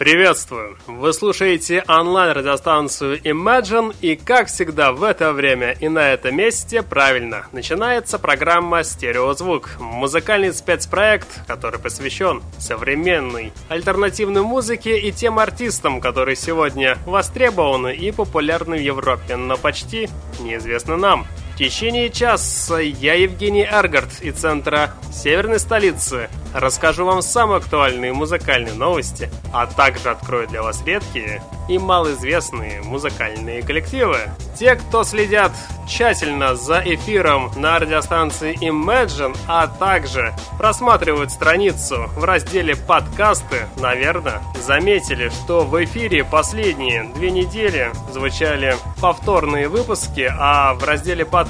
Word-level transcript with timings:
Приветствую! 0.00 0.78
Вы 0.86 1.12
слушаете 1.12 1.84
онлайн-радиостанцию 1.86 3.20
Imagine, 3.20 3.94
и 4.00 4.16
как 4.16 4.46
всегда 4.46 4.92
в 4.92 5.02
это 5.02 5.34
время 5.34 5.72
и 5.72 5.90
на 5.90 6.14
этом 6.14 6.36
месте, 6.36 6.80
правильно, 6.80 7.48
начинается 7.52 8.18
программа 8.18 8.82
«Стереозвук»– 8.82 9.72
музыкальный 9.78 10.54
спецпроект, 10.54 11.46
который 11.46 11.78
посвящен 11.78 12.42
современной 12.58 13.52
альтернативной 13.68 14.40
музыке 14.40 14.98
и 14.98 15.12
тем 15.12 15.38
артистам, 15.38 16.00
которые 16.00 16.34
сегодня 16.34 16.96
востребованы 17.04 17.94
и 17.94 18.10
популярны 18.10 18.78
в 18.78 18.82
Европе, 18.82 19.36
но 19.36 19.58
почти 19.58 20.08
неизвестны 20.40 20.96
нам– 20.96 21.26
течение 21.60 22.08
часа 22.08 22.78
я, 22.78 23.12
Евгений 23.12 23.64
Аргард, 23.64 24.22
из 24.22 24.36
центра 24.36 24.94
северной 25.12 25.60
столицы, 25.60 26.30
расскажу 26.54 27.04
вам 27.04 27.20
самые 27.20 27.58
актуальные 27.58 28.14
музыкальные 28.14 28.72
новости, 28.72 29.28
а 29.52 29.66
также 29.66 30.08
открою 30.08 30.48
для 30.48 30.62
вас 30.62 30.82
редкие 30.86 31.42
и 31.68 31.76
малоизвестные 31.76 32.80
музыкальные 32.80 33.62
коллективы. 33.62 34.16
Те, 34.58 34.74
кто 34.74 35.04
следят 35.04 35.52
тщательно 35.86 36.56
за 36.56 36.80
эфиром 36.82 37.52
на 37.56 37.78
радиостанции 37.78 38.56
Imagine, 38.62 39.36
а 39.46 39.66
также 39.66 40.32
просматривают 40.56 41.30
страницу 41.30 42.08
в 42.16 42.24
разделе 42.24 42.74
«Подкасты», 42.74 43.66
наверное, 43.76 44.40
заметили, 44.62 45.28
что 45.28 45.60
в 45.60 45.84
эфире 45.84 46.24
последние 46.24 47.04
две 47.14 47.30
недели 47.30 47.90
звучали 48.12 48.76
повторные 49.00 49.68
выпуски, 49.68 50.32
а 50.32 50.72
в 50.74 50.84
разделе 50.84 51.26
«Подкасты» 51.26 51.49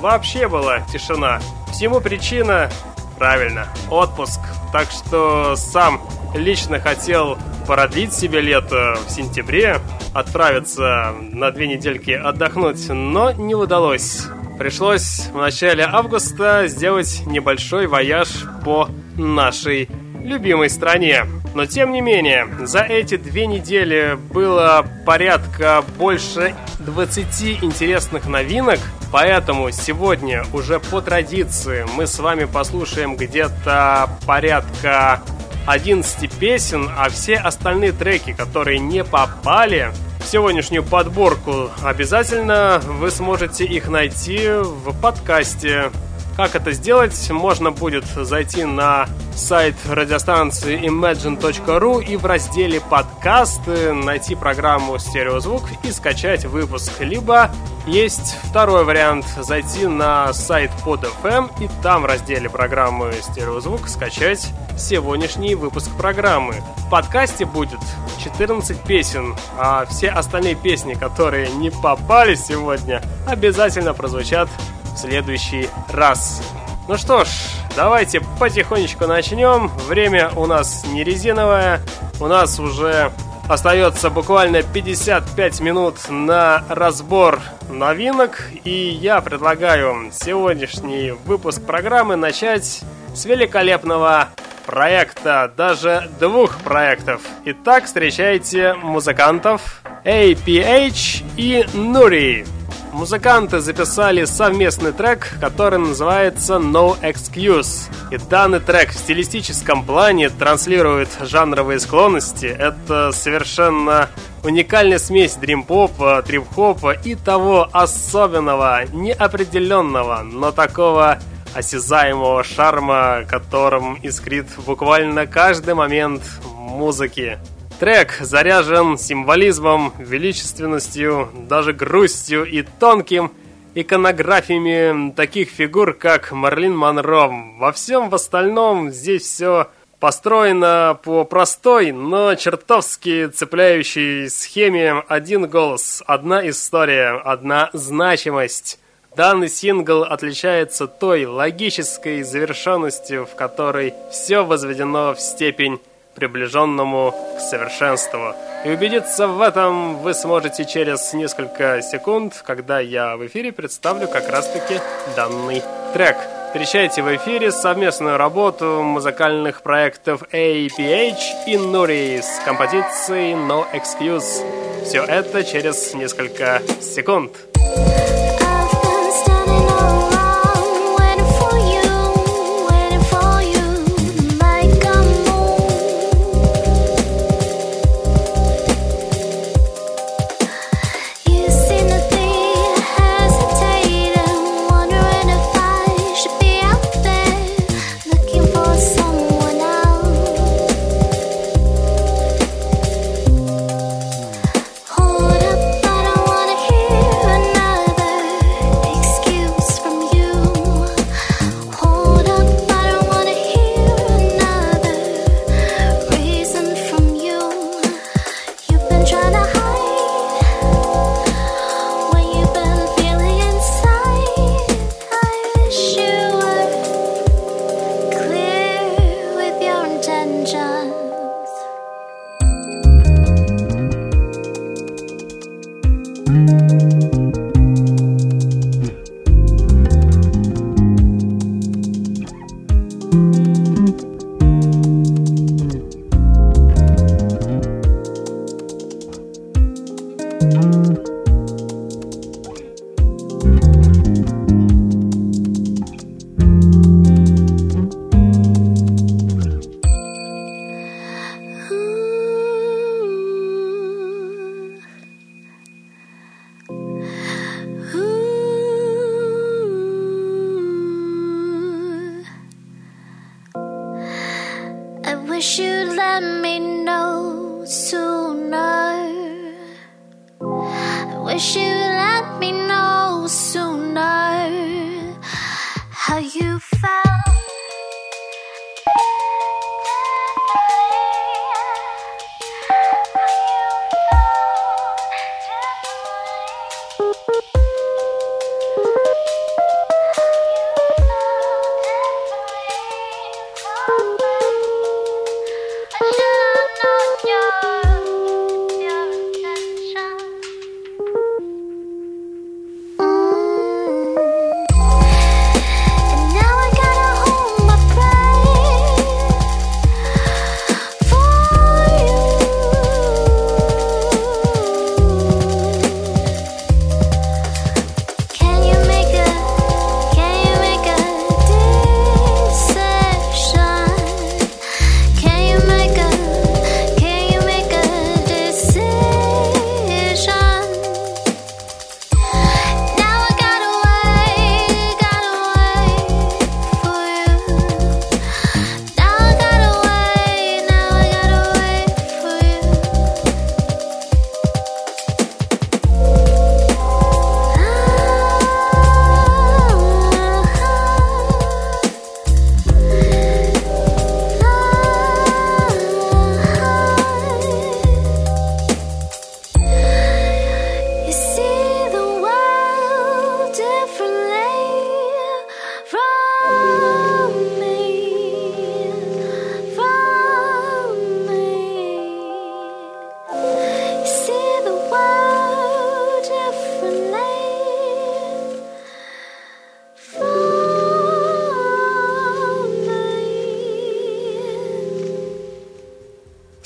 вообще 0.00 0.48
была 0.48 0.80
тишина. 0.80 1.40
Всему 1.72 2.00
причина 2.00 2.70
Правильно, 3.18 3.68
отпуск. 3.90 4.40
Так 4.72 4.90
что 4.90 5.54
сам 5.56 6.00
лично 6.34 6.80
хотел 6.80 7.38
продлить 7.66 8.12
себе 8.12 8.40
лето 8.40 8.98
в 9.06 9.10
сентябре, 9.10 9.80
отправиться 10.12 11.14
на 11.20 11.50
две 11.50 11.68
недельки 11.68 12.10
отдохнуть, 12.10 12.88
но 12.88 13.30
не 13.32 13.54
удалось. 13.54 14.26
Пришлось 14.58 15.28
в 15.32 15.36
начале 15.36 15.84
августа 15.84 16.66
сделать 16.66 17.22
небольшой 17.26 17.86
вояж 17.86 18.28
по 18.64 18.88
нашей 19.16 19.88
любимой 20.24 20.70
стране. 20.70 21.26
Но 21.54 21.66
тем 21.66 21.92
не 21.92 22.00
менее, 22.00 22.48
за 22.62 22.80
эти 22.80 23.16
две 23.16 23.46
недели 23.46 24.18
было 24.32 24.84
порядка 25.06 25.84
больше 25.98 26.54
20 26.80 27.62
интересных 27.62 28.26
новинок, 28.26 28.80
поэтому 29.12 29.70
сегодня 29.70 30.44
уже 30.52 30.80
по 30.80 31.00
традиции 31.00 31.86
мы 31.94 32.06
с 32.06 32.18
вами 32.18 32.46
послушаем 32.46 33.16
где-то 33.16 34.08
порядка 34.26 35.20
11 35.66 36.32
песен, 36.32 36.90
а 36.96 37.08
все 37.10 37.36
остальные 37.36 37.92
треки, 37.92 38.32
которые 38.32 38.78
не 38.78 39.04
попали 39.04 39.92
в 40.20 40.26
сегодняшнюю 40.26 40.82
подборку, 40.82 41.70
обязательно 41.82 42.80
вы 42.84 43.10
сможете 43.10 43.64
их 43.64 43.88
найти 43.88 44.48
в 44.48 44.98
подкасте 45.00 45.90
как 46.36 46.56
это 46.56 46.72
сделать? 46.72 47.30
Можно 47.30 47.70
будет 47.70 48.04
зайти 48.06 48.64
на 48.64 49.08
сайт 49.34 49.76
радиостанции 49.88 50.80
imagine.ru 50.80 52.04
и 52.04 52.16
в 52.16 52.24
разделе 52.26 52.80
подкасты 52.80 53.92
найти 53.92 54.34
программу 54.34 54.98
«Стереозвук» 54.98 55.62
и 55.84 55.92
скачать 55.92 56.44
выпуск. 56.44 56.92
Либо 57.00 57.50
есть 57.86 58.36
второй 58.44 58.84
вариант– 58.84 59.26
зайти 59.42 59.86
на 59.86 60.32
сайт 60.32 60.70
под 60.84 61.04
FM 61.04 61.50
и 61.60 61.68
там 61.82 62.02
в 62.02 62.06
разделе 62.06 62.50
программы 62.50 63.12
«Стереозвук» 63.20 63.88
скачать 63.88 64.48
сегодняшний 64.76 65.54
выпуск 65.54 65.90
программы. 65.96 66.54
В 66.78 66.90
подкасте 66.90 67.44
будет 67.44 67.80
14 68.22 68.80
песен, 68.80 69.36
а 69.56 69.84
все 69.86 70.10
остальные 70.10 70.56
песни, 70.56 70.94
которые 70.94 71.48
не 71.50 71.70
попали 71.70 72.34
сегодня, 72.34 73.02
обязательно 73.26 73.94
прозвучат 73.94 74.48
в 74.94 74.98
следующий 74.98 75.68
раз. 75.92 76.42
Ну 76.88 76.96
что 76.96 77.24
ж, 77.24 77.28
давайте 77.76 78.20
потихонечку 78.38 79.06
начнем. 79.06 79.68
Время 79.88 80.30
у 80.36 80.46
нас 80.46 80.84
не 80.86 81.02
резиновое. 81.02 81.80
У 82.20 82.26
нас 82.26 82.58
уже 82.60 83.10
остается 83.48 84.10
буквально 84.10 84.62
55 84.62 85.60
минут 85.60 85.96
на 86.08 86.64
разбор 86.68 87.40
новинок. 87.70 88.42
И 88.64 88.70
я 88.70 89.20
предлагаю 89.20 90.10
сегодняшний 90.12 91.12
выпуск 91.12 91.62
программы 91.62 92.16
начать 92.16 92.82
с 93.14 93.24
великолепного 93.24 94.28
проекта, 94.66 95.52
даже 95.56 96.10
двух 96.20 96.58
проектов. 96.58 97.22
Итак, 97.44 97.84
встречайте 97.84 98.74
музыкантов 98.74 99.82
APH 100.04 101.24
и 101.36 101.66
Nuri. 101.74 102.46
Музыканты 102.94 103.58
записали 103.58 104.24
совместный 104.24 104.92
трек, 104.92 105.32
который 105.40 105.80
называется 105.80 106.54
No 106.54 106.96
Excuse. 107.02 107.90
И 108.12 108.18
данный 108.18 108.60
трек 108.60 108.90
в 108.90 108.94
стилистическом 108.94 109.84
плане 109.84 110.30
транслирует 110.30 111.08
жанровые 111.20 111.80
склонности. 111.80 112.46
Это 112.46 113.10
совершенно 113.10 114.08
уникальная 114.44 115.00
смесь 115.00 115.34
дрим-попа, 115.34 116.22
трип-хопа 116.22 116.92
и 116.92 117.16
того 117.16 117.68
особенного, 117.72 118.84
неопределенного, 118.92 120.22
но 120.22 120.52
такого 120.52 121.18
осязаемого 121.52 122.44
шарма, 122.44 123.24
которым 123.28 123.94
искрит 124.04 124.46
буквально 124.64 125.26
каждый 125.26 125.74
момент 125.74 126.22
музыки. 126.54 127.40
Трек 127.80 128.18
заряжен 128.20 128.96
символизмом, 128.96 129.92
величественностью, 129.98 131.28
даже 131.48 131.72
грустью 131.72 132.44
и 132.44 132.62
тонким 132.62 133.32
иконографиями 133.74 135.10
таких 135.10 135.50
фигур, 135.50 135.92
как 135.92 136.30
Марлин 136.30 136.76
Монро. 136.76 137.30
Во 137.58 137.72
всем 137.72 138.10
в 138.10 138.14
остальном 138.14 138.90
здесь 138.90 139.22
все 139.22 139.68
построено 139.98 140.98
по 141.02 141.24
простой, 141.24 141.90
но 141.90 142.34
чертовски 142.36 143.26
цепляющей 143.28 144.30
схеме 144.30 145.02
«один 145.08 145.48
голос», 145.48 146.02
«одна 146.06 146.48
история», 146.48 147.20
«одна 147.24 147.70
значимость». 147.72 148.78
Данный 149.16 149.48
сингл 149.48 150.02
отличается 150.02 150.86
той 150.86 151.24
логической 151.24 152.22
завершенностью, 152.22 153.26
в 153.26 153.34
которой 153.34 153.94
все 154.10 154.44
возведено 154.44 155.14
в 155.14 155.20
степень 155.20 155.80
приближенному 156.14 157.14
к 157.36 157.40
совершенству. 157.40 158.34
И 158.64 158.70
убедиться 158.70 159.26
в 159.26 159.40
этом 159.42 159.98
вы 159.98 160.14
сможете 160.14 160.64
через 160.64 161.12
несколько 161.12 161.82
секунд, 161.82 162.42
когда 162.46 162.80
я 162.80 163.16
в 163.16 163.26
эфире 163.26 163.52
представлю 163.52 164.08
как 164.08 164.30
раз-таки 164.30 164.80
данный 165.16 165.62
трек. 165.92 166.16
Встречайте 166.46 167.02
в 167.02 167.16
эфире 167.16 167.50
совместную 167.50 168.16
работу 168.16 168.80
музыкальных 168.82 169.62
проектов 169.62 170.22
APH 170.32 171.46
и 171.48 171.56
Nuri 171.56 172.22
с 172.22 172.40
композицией 172.44 173.34
No 173.34 173.66
Excuse. 173.72 174.84
Все 174.84 175.02
это 175.02 175.42
через 175.42 175.94
несколько 175.94 176.62
секунд. 176.80 177.32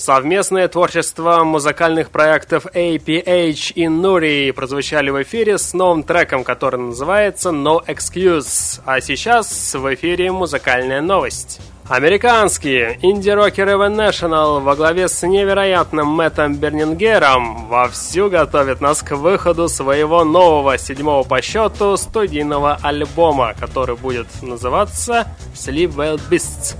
Совместное 0.08 0.68
творчество 0.68 1.44
музыкальных 1.44 2.08
проектов 2.08 2.64
APH 2.64 3.74
и 3.74 3.84
Nuri 3.84 4.54
прозвучали 4.54 5.10
в 5.10 5.22
эфире 5.22 5.58
с 5.58 5.74
новым 5.74 6.02
треком, 6.02 6.44
который 6.44 6.80
называется 6.80 7.50
No 7.50 7.86
Excuse. 7.86 8.80
А 8.86 9.02
сейчас 9.02 9.74
в 9.74 9.94
эфире 9.94 10.32
музыкальная 10.32 11.02
новость. 11.02 11.60
Американские 11.90 12.98
инди-рокеры 13.02 13.72
The 13.72 13.94
National 13.94 14.60
во 14.60 14.76
главе 14.76 15.08
с 15.08 15.26
невероятным 15.26 16.06
Мэттом 16.06 16.54
Бернингером 16.54 17.66
вовсю 17.66 18.30
готовят 18.30 18.80
нас 18.80 19.02
к 19.02 19.14
выходу 19.14 19.68
своего 19.68 20.24
нового 20.24 20.78
седьмого 20.78 21.22
по 21.22 21.42
счету 21.42 21.98
студийного 21.98 22.78
альбома, 22.80 23.52
который 23.60 23.96
будет 23.96 24.28
называться 24.40 25.26
Sleep 25.54 25.94
Well 25.94 26.18
Beasts. 26.30 26.76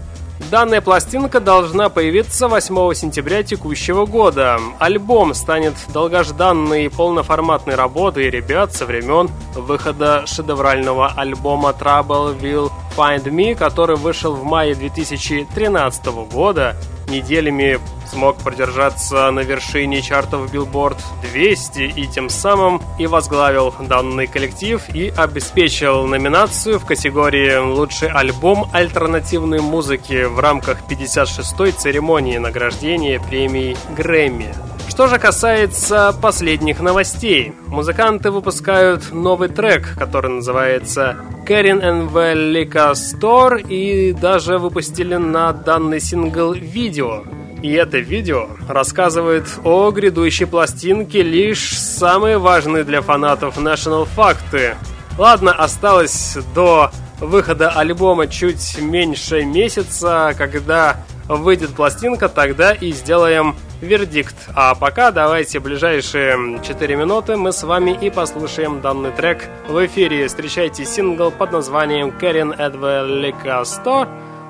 Данная 0.50 0.80
пластинка 0.80 1.40
должна 1.40 1.90
появиться 1.90 2.48
8 2.48 2.94
сентября 2.94 3.42
текущего 3.42 4.06
года. 4.06 4.58
Альбом 4.78 5.34
станет 5.34 5.74
долгожданной 5.92 6.88
полноформатной 6.88 7.74
работой 7.74 8.30
ребят 8.30 8.72
со 8.72 8.86
времен 8.86 9.28
выхода 9.54 10.24
шедеврального 10.26 11.08
альбома 11.14 11.74
Trouble 11.78 12.40
Will 12.40 12.70
Find 12.96 13.24
Me, 13.24 13.54
который 13.54 13.96
вышел 13.96 14.34
в 14.34 14.42
мае 14.44 14.74
2013 14.74 16.06
года 16.32 16.76
неделями 17.08 17.80
смог 18.10 18.38
продержаться 18.38 19.30
на 19.30 19.40
вершине 19.40 20.02
чартов 20.02 20.52
Billboard 20.52 20.98
200 21.30 21.92
и 21.96 22.06
тем 22.06 22.28
самым 22.30 22.80
и 22.98 23.06
возглавил 23.06 23.74
данный 23.80 24.26
коллектив 24.26 24.82
и 24.94 25.12
обеспечил 25.14 26.06
номинацию 26.06 26.78
в 26.78 26.86
категории 26.86 27.56
«Лучший 27.56 28.08
альбом 28.08 28.68
альтернативной 28.72 29.60
музыки» 29.60 30.24
в 30.24 30.38
рамках 30.40 30.82
56-й 30.88 31.72
церемонии 31.72 32.38
награждения 32.38 33.20
премии 33.20 33.76
Грэмми. 33.96 34.54
Что 34.98 35.06
же 35.06 35.20
касается 35.20 36.12
последних 36.20 36.80
новостей, 36.80 37.52
музыканты 37.68 38.32
выпускают 38.32 39.12
новый 39.12 39.48
трек, 39.48 39.94
который 39.96 40.28
называется 40.32 41.18
Karen 41.46 41.80
and 41.80 42.12
Liquor 42.12 42.94
Store 42.94 43.62
и 43.62 44.12
даже 44.12 44.58
выпустили 44.58 45.14
на 45.14 45.52
данный 45.52 46.00
сингл 46.00 46.52
видео. 46.52 47.22
И 47.62 47.70
это 47.74 47.98
видео 47.98 48.48
рассказывает 48.68 49.46
о 49.62 49.92
грядущей 49.92 50.46
пластинке 50.46 51.22
лишь 51.22 51.78
самые 51.78 52.38
важные 52.38 52.82
для 52.82 53.00
фанатов 53.00 53.56
National 53.56 54.04
факты. 54.04 54.74
Ладно, 55.16 55.52
осталось 55.52 56.36
до 56.56 56.90
выхода 57.20 57.70
альбома 57.70 58.26
чуть 58.26 58.76
меньше 58.80 59.44
месяца, 59.44 60.34
когда 60.36 60.96
выйдет 61.28 61.70
пластинка, 61.70 62.28
тогда 62.28 62.72
и 62.72 62.90
сделаем 62.90 63.54
вердикт. 63.80 64.34
А 64.54 64.74
пока 64.74 65.10
давайте 65.10 65.60
ближайшие 65.60 66.60
4 66.62 66.96
минуты 66.96 67.36
мы 67.36 67.52
с 67.52 67.62
вами 67.62 67.96
и 68.00 68.10
послушаем 68.10 68.80
данный 68.80 69.10
трек 69.12 69.48
в 69.68 69.84
эфире. 69.86 70.26
Встречайте 70.26 70.84
сингл 70.84 71.30
под 71.30 71.52
названием 71.52 72.10
the 72.10 73.22
Liquor 73.22 73.62
Store 73.62 74.08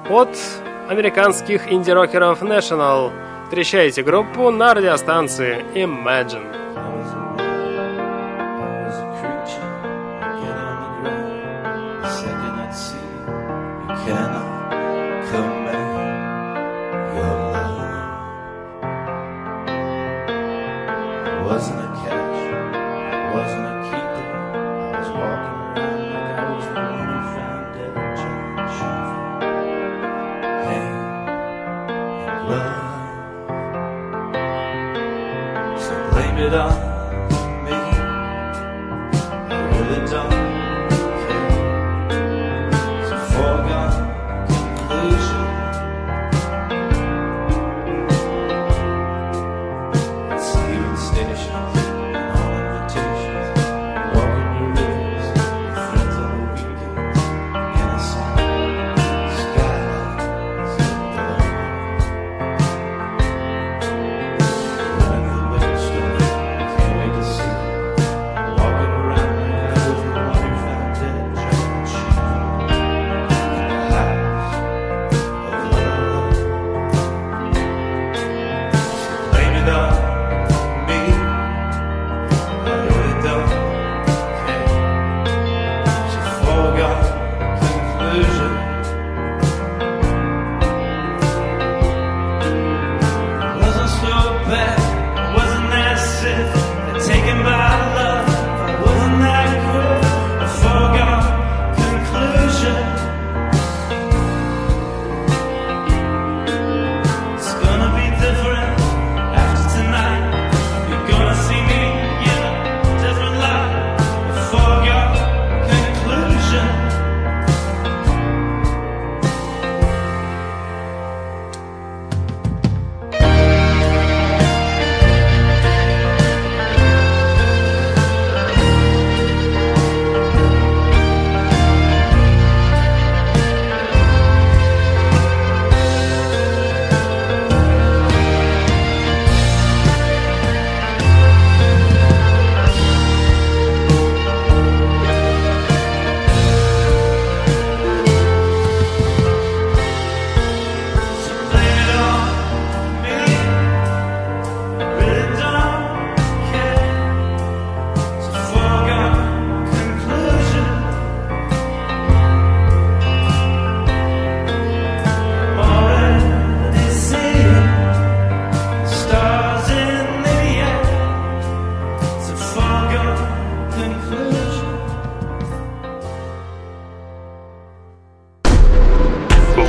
от 0.08 0.36
американских 0.88 1.70
инди-рокеров 1.70 2.42
National. 2.42 3.12
Встречайте 3.44 4.02
группу 4.02 4.50
на 4.50 4.74
радиостанции 4.74 5.64
Imagine. 5.74 6.57
wasn't 21.58 21.80
a 21.80 22.08
cat. 22.08 22.17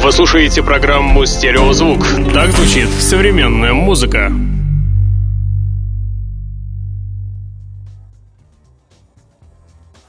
Вы 0.01 0.13
слушаете 0.13 0.63
программу 0.63 1.25
«Стереозвук». 1.25 1.99
Так 2.33 2.51
звучит 2.51 2.87
современная 2.87 3.73
музыка. 3.73 4.31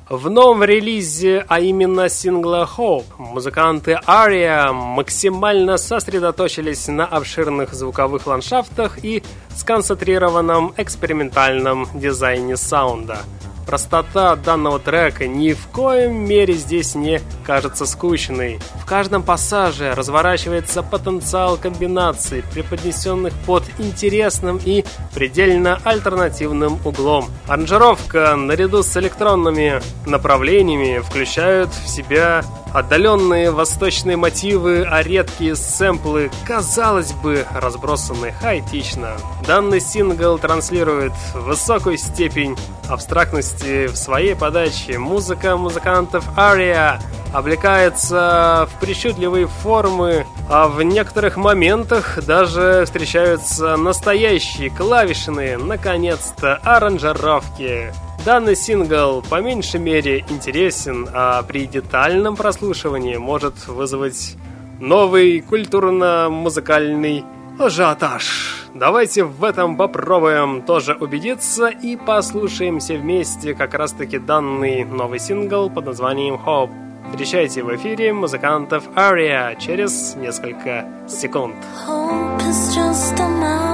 В 0.08 0.30
новом 0.30 0.62
релизе, 0.62 1.44
а 1.48 1.58
именно 1.58 2.08
сингла 2.08 2.68
Hope, 2.76 3.04
музыканты 3.18 3.98
Aria 4.06 4.72
максимально 4.72 5.76
сосредоточились 5.76 6.86
на 6.86 7.04
обширных 7.04 7.74
звуковых 7.74 8.28
ландшафтах 8.28 9.04
и 9.04 9.24
сконцентрированном 9.56 10.72
экспериментальном 10.76 11.88
дизайне 11.94 12.56
саунда– 12.56 13.18
Простота 13.66 14.36
данного 14.36 14.78
трека 14.78 15.26
ни 15.26 15.52
в 15.52 15.66
коем 15.68 16.16
мере 16.26 16.54
здесь 16.54 16.94
не 16.94 17.20
кажется 17.44 17.86
скучной. 17.86 18.58
В 18.80 18.86
каждом 18.86 19.22
пассаже 19.22 19.94
разворачивается 19.94 20.82
потенциал 20.82 21.56
комбинаций, 21.56 22.42
преподнесенных 22.52 23.32
под 23.46 23.64
интересным 23.78 24.60
и 24.64 24.84
предельно 25.14 25.80
альтернативным 25.84 26.78
углом. 26.84 27.28
Аранжировка 27.46 28.34
наряду 28.36 28.82
с 28.82 28.96
электронными 28.96 29.80
направлениями 30.06 30.98
включают 30.98 31.70
в 31.70 31.88
себя 31.88 32.44
Отдаленные 32.72 33.50
восточные 33.50 34.16
мотивы, 34.16 34.86
а 34.88 35.02
редкие 35.02 35.56
сэмплы, 35.56 36.30
казалось 36.46 37.12
бы, 37.12 37.44
разбросаны 37.52 38.30
хаотично. 38.32 39.16
Данный 39.44 39.80
сингл 39.80 40.38
транслирует 40.38 41.12
высокую 41.34 41.98
степень 41.98 42.56
абстрактности 42.88 43.88
в 43.88 43.96
своей 43.96 44.36
подаче. 44.36 44.98
Музыка 44.98 45.56
музыкантов 45.56 46.24
Ария 46.38 47.00
облекается 47.32 48.68
в 48.72 48.80
причудливые 48.80 49.46
формы, 49.46 50.26
а 50.48 50.68
в 50.68 50.82
некоторых 50.82 51.36
моментах 51.36 52.24
даже 52.24 52.84
встречаются 52.84 53.76
настоящие 53.76 54.70
клавишные, 54.70 55.58
наконец-то, 55.58 56.56
аранжировки. 56.62 57.92
Данный 58.24 58.54
сингл 58.54 59.22
по 59.22 59.40
меньшей 59.40 59.80
мере 59.80 60.24
интересен, 60.28 61.08
а 61.12 61.42
при 61.42 61.66
детальном 61.66 62.36
прослушивании 62.36 63.16
может 63.16 63.66
вызвать 63.66 64.36
новый 64.78 65.40
культурно-музыкальный 65.40 67.24
ажиотаж. 67.58 68.68
Давайте 68.74 69.24
в 69.24 69.42
этом 69.42 69.76
попробуем 69.76 70.62
тоже 70.62 70.94
убедиться 70.94 71.68
и 71.68 71.96
послушаемся 71.96 72.94
вместе 72.94 73.54
как 73.54 73.72
раз-таки 73.74 74.18
данный 74.18 74.84
новый 74.84 75.18
сингл 75.18 75.70
под 75.70 75.86
названием 75.86 76.34
Hope. 76.34 76.70
Встречайте 77.10 77.62
в 77.62 77.74
эфире 77.74 78.12
музыкантов 78.12 78.84
Aria 78.94 79.58
через 79.58 80.14
несколько 80.16 80.86
секунд. 81.08 81.56
Hope 81.86 82.38
is 82.42 82.76
just 82.76 83.18
a 83.18 83.69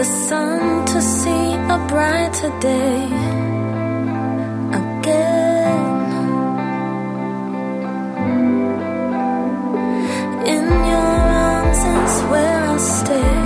the 0.00 0.06
sun 0.06 0.86
to 0.86 1.02
see 1.02 1.52
a 1.76 1.78
brighter 1.86 2.52
day 2.58 3.04
again. 4.80 5.88
In 10.54 10.64
your 10.90 11.10
arms 11.52 11.82
is 11.96 12.16
where 12.30 12.60
I'll 12.70 12.78
stay. 12.78 13.39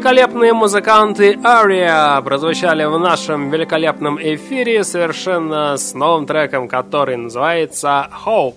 Великолепные 0.00 0.54
музыканты 0.54 1.34
Aria 1.34 2.22
прозвучали 2.22 2.86
в 2.86 2.98
нашем 2.98 3.50
великолепном 3.50 4.18
эфире 4.18 4.82
совершенно 4.82 5.76
с 5.76 5.92
новым 5.92 6.24
треком, 6.26 6.68
который 6.68 7.18
называется 7.18 8.08
Hope. 8.24 8.54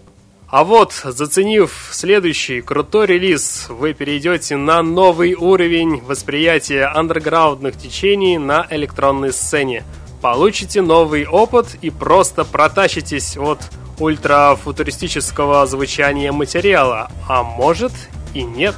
А 0.47 0.63
вот, 0.63 0.93
заценив 0.93 1.89
следующий 1.91 2.62
крутой 2.62 3.08
релиз, 3.08 3.67
вы 3.67 3.93
перейдете 3.93 4.56
на 4.56 4.82
новый 4.82 5.34
уровень 5.34 6.01
восприятия 6.01 6.86
андерграундных 6.86 7.77
течений 7.77 8.38
на 8.38 8.65
электронной 8.69 9.34
сцене. 9.34 9.84
Получите 10.21 10.82
новый 10.82 11.27
опыт 11.27 11.75
и 11.82 11.89
просто 11.89 12.45
протащитесь 12.45 13.36
от 13.36 13.60
ультрафутуристического 13.99 15.65
звучания 15.65 16.32
материала, 16.32 17.12
а 17.27 17.43
может 17.43 17.91
и 18.34 18.43
нет 18.43 18.75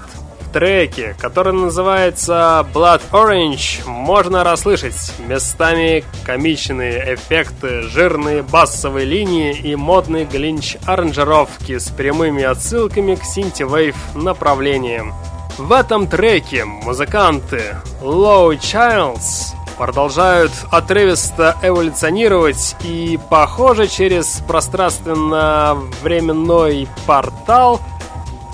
треке, 0.55 1.15
который 1.19 1.51
называется 1.51 2.65
Blood 2.73 3.01
Orange, 3.11 3.85
можно 3.85 4.45
расслышать 4.45 5.11
местами 5.27 6.05
комичные 6.23 7.15
эффекты, 7.15 7.81
жирные 7.81 8.41
басовые 8.41 9.05
линии 9.05 9.53
и 9.53 9.75
модные 9.75 10.23
глинч 10.23 10.77
аранжировки 10.85 11.77
с 11.77 11.89
прямыми 11.89 12.43
отсылками 12.43 13.15
к 13.15 13.25
синтивейв 13.25 13.97
направлениям. 14.15 15.13
В 15.57 15.73
этом 15.73 16.07
треке 16.07 16.63
музыканты 16.63 17.75
Low 18.01 18.57
Childs 18.57 19.53
продолжают 19.77 20.53
отрывисто 20.71 21.57
эволюционировать 21.63 22.77
и, 22.81 23.19
похоже, 23.29 23.89
через 23.89 24.41
пространственно-временной 24.47 26.87
портал– 27.05 27.81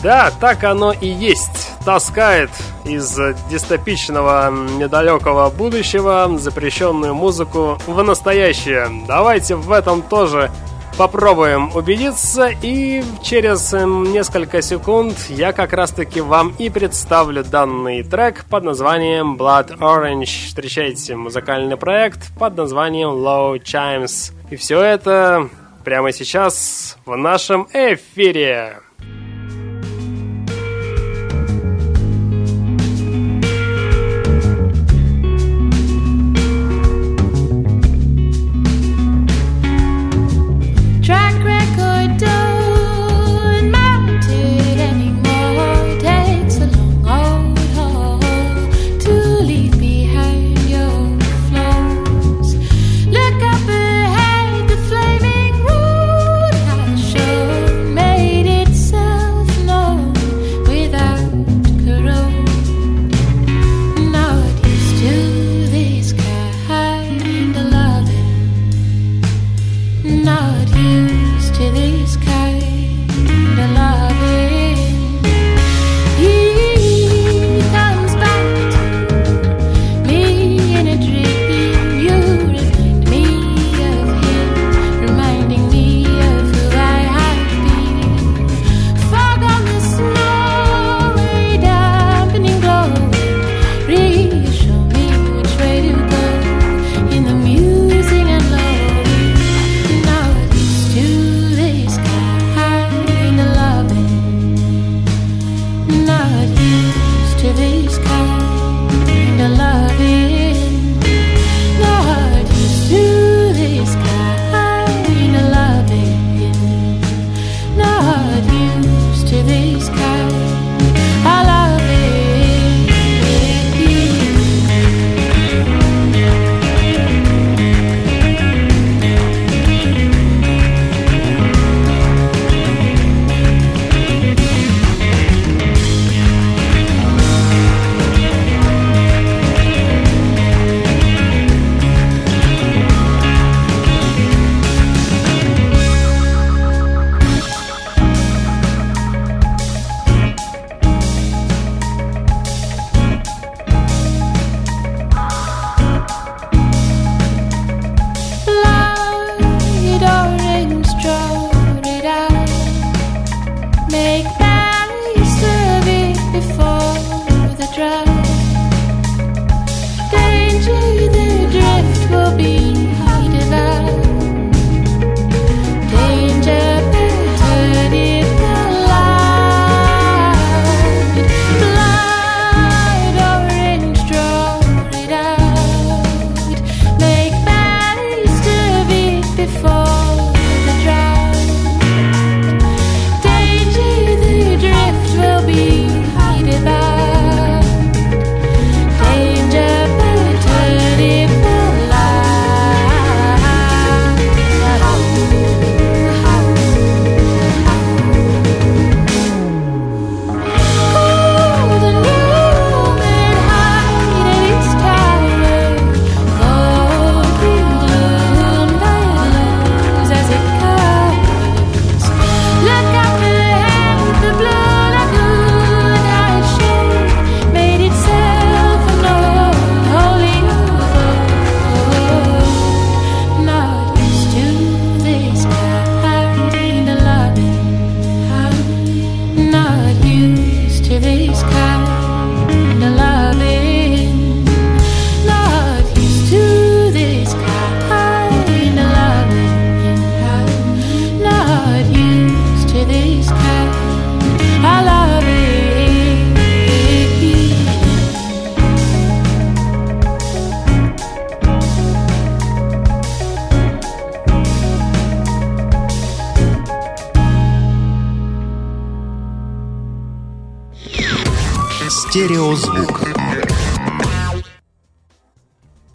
да, 0.03 0.31
так 0.39 0.63
оно 0.63 0.93
и 0.93 1.07
есть. 1.07 1.71
Таскает 1.85 2.49
из 2.85 3.17
дистопичного 3.49 4.51
недалекого 4.51 5.49
будущего 5.49 6.37
запрещенную 6.37 7.13
музыку 7.13 7.77
в 7.85 8.01
настоящее. 8.03 8.89
Давайте 9.07 9.55
в 9.55 9.71
этом 9.71 10.01
тоже 10.01 10.51
попробуем 10.97 11.75
убедиться 11.75 12.49
и 12.61 13.03
через 13.23 13.73
несколько 13.73 14.61
секунд 14.61 15.17
я 15.29 15.53
как 15.53 15.73
раз 15.73 15.91
таки 15.91 16.21
вам 16.21 16.53
и 16.59 16.69
представлю 16.69 17.43
данный 17.43 18.03
трек 18.03 18.45
под 18.49 18.63
названием 18.63 19.35
Blood 19.35 19.77
Orange. 19.79 20.47
Встречайте 20.47 21.15
музыкальный 21.15 21.77
проект 21.77 22.31
под 22.37 22.57
названием 22.57 23.09
Low 23.09 23.59
Chimes. 23.61 24.33
И 24.51 24.55
все 24.55 24.81
это 24.81 25.49
прямо 25.83 26.11
сейчас 26.11 26.97
в 27.05 27.15
нашем 27.15 27.67
эфире. 27.73 28.81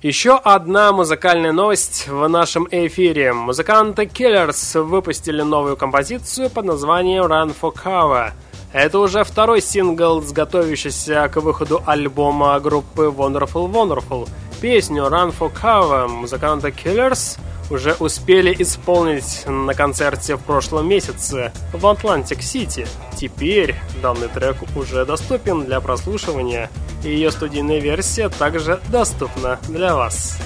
Еще 0.06 0.36
одна 0.36 0.92
музыкальная 0.92 1.50
новость 1.50 2.06
в 2.06 2.28
нашем 2.28 2.68
эфире. 2.70 3.32
Музыканты 3.32 4.04
Killers 4.04 4.80
выпустили 4.80 5.42
новую 5.42 5.76
композицию 5.76 6.48
под 6.48 6.64
названием 6.66 7.24
Run 7.24 7.52
for 7.60 7.74
Cover. 7.74 8.30
Это 8.72 9.00
уже 9.00 9.24
второй 9.24 9.60
сингл 9.60 10.22
с 10.22 10.30
готовящийся 10.30 11.28
к 11.28 11.40
выходу 11.40 11.82
альбома 11.84 12.60
группы 12.60 13.06
Wonderful 13.06 13.68
Wonderful. 13.68 14.28
Песню 14.60 15.02
Run 15.04 15.34
for 15.38 15.52
Cover 15.52 16.08
музыканты 16.08 16.68
Killers 16.68 17.38
уже 17.70 17.94
успели 17.94 18.54
исполнить 18.58 19.44
на 19.46 19.74
концерте 19.74 20.36
в 20.36 20.40
прошлом 20.40 20.88
месяце 20.88 21.52
в 21.72 21.86
Атлантик-Сити. 21.86 22.86
Теперь 23.16 23.74
данный 24.00 24.28
трек 24.28 24.56
уже 24.74 25.04
доступен 25.04 25.64
для 25.64 25.80
прослушивания, 25.80 26.70
и 27.04 27.10
ее 27.10 27.30
студийная 27.30 27.80
версия 27.80 28.30
также 28.30 28.80
доступна 28.88 29.58
для 29.68 29.94
вас. 29.94 30.38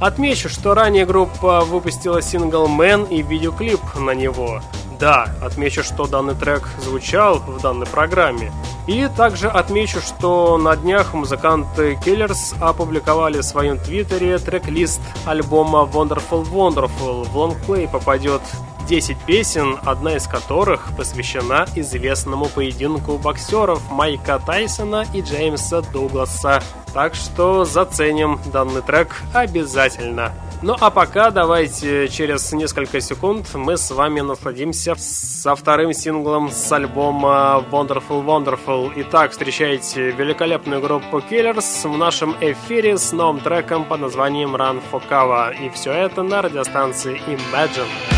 Отмечу, 0.00 0.48
что 0.48 0.74
ранее 0.74 1.04
группа 1.04 1.60
выпустила 1.60 2.22
сингл 2.22 2.68
«Man» 2.68 3.08
и 3.10 3.22
видеоклип 3.22 3.80
на 3.96 4.12
него– 4.12 4.62
да, 4.98 5.28
отмечу, 5.40 5.82
что 5.82 6.06
данный 6.06 6.34
трек 6.34 6.68
звучал 6.80 7.38
в 7.38 7.60
данной 7.60 7.86
программе. 7.86 8.52
И 8.86 9.08
также 9.16 9.48
отмечу, 9.48 10.00
что 10.00 10.56
на 10.58 10.74
днях 10.74 11.14
музыканты 11.14 11.98
Killers 12.04 12.56
опубликовали 12.60 13.38
в 13.38 13.42
своем 13.42 13.78
твиттере 13.78 14.38
трек-лист 14.38 15.00
альбома 15.26 15.80
Wonderful 15.80 16.48
Wonderful. 16.50 17.24
В 17.24 17.36
лонгплей 17.36 17.86
попадет 17.86 18.42
10 18.88 19.18
песен, 19.26 19.78
одна 19.84 20.16
из 20.16 20.26
которых 20.26 20.88
посвящена 20.96 21.66
известному 21.76 22.46
поединку 22.46 23.18
боксеров 23.18 23.82
Майка 23.90 24.40
Тайсона 24.44 25.04
и 25.12 25.20
Джеймса 25.20 25.82
Дугласа. 25.82 26.62
Так 26.94 27.14
что 27.14 27.66
заценим 27.66 28.40
данный 28.50 28.80
трек 28.80 29.14
обязательно. 29.34 30.32
Ну 30.62 30.74
а 30.80 30.90
пока 30.90 31.30
давайте 31.30 32.08
через 32.08 32.50
несколько 32.52 33.00
секунд 33.00 33.54
мы 33.54 33.76
с 33.76 33.90
вами 33.90 34.22
насладимся 34.22 34.96
со 34.96 35.54
вторым 35.54 35.92
синглом 35.92 36.50
с 36.50 36.72
альбома 36.72 37.64
Wonderful 37.70 38.24
Wonderful. 38.24 38.92
Итак, 38.96 39.32
встречайте 39.32 40.10
великолепную 40.10 40.80
группу 40.80 41.18
Killers 41.18 41.88
в 41.88 41.96
нашем 41.96 42.34
эфире 42.40 42.96
с 42.96 43.12
новым 43.12 43.40
треком 43.40 43.84
под 43.84 44.00
названием 44.00 44.56
Run 44.56 44.82
for 44.90 45.02
Cover. 45.08 45.54
И 45.64 45.68
все 45.70 45.92
это 45.92 46.22
на 46.22 46.42
радиостанции 46.42 47.20
Imagine. 47.28 48.17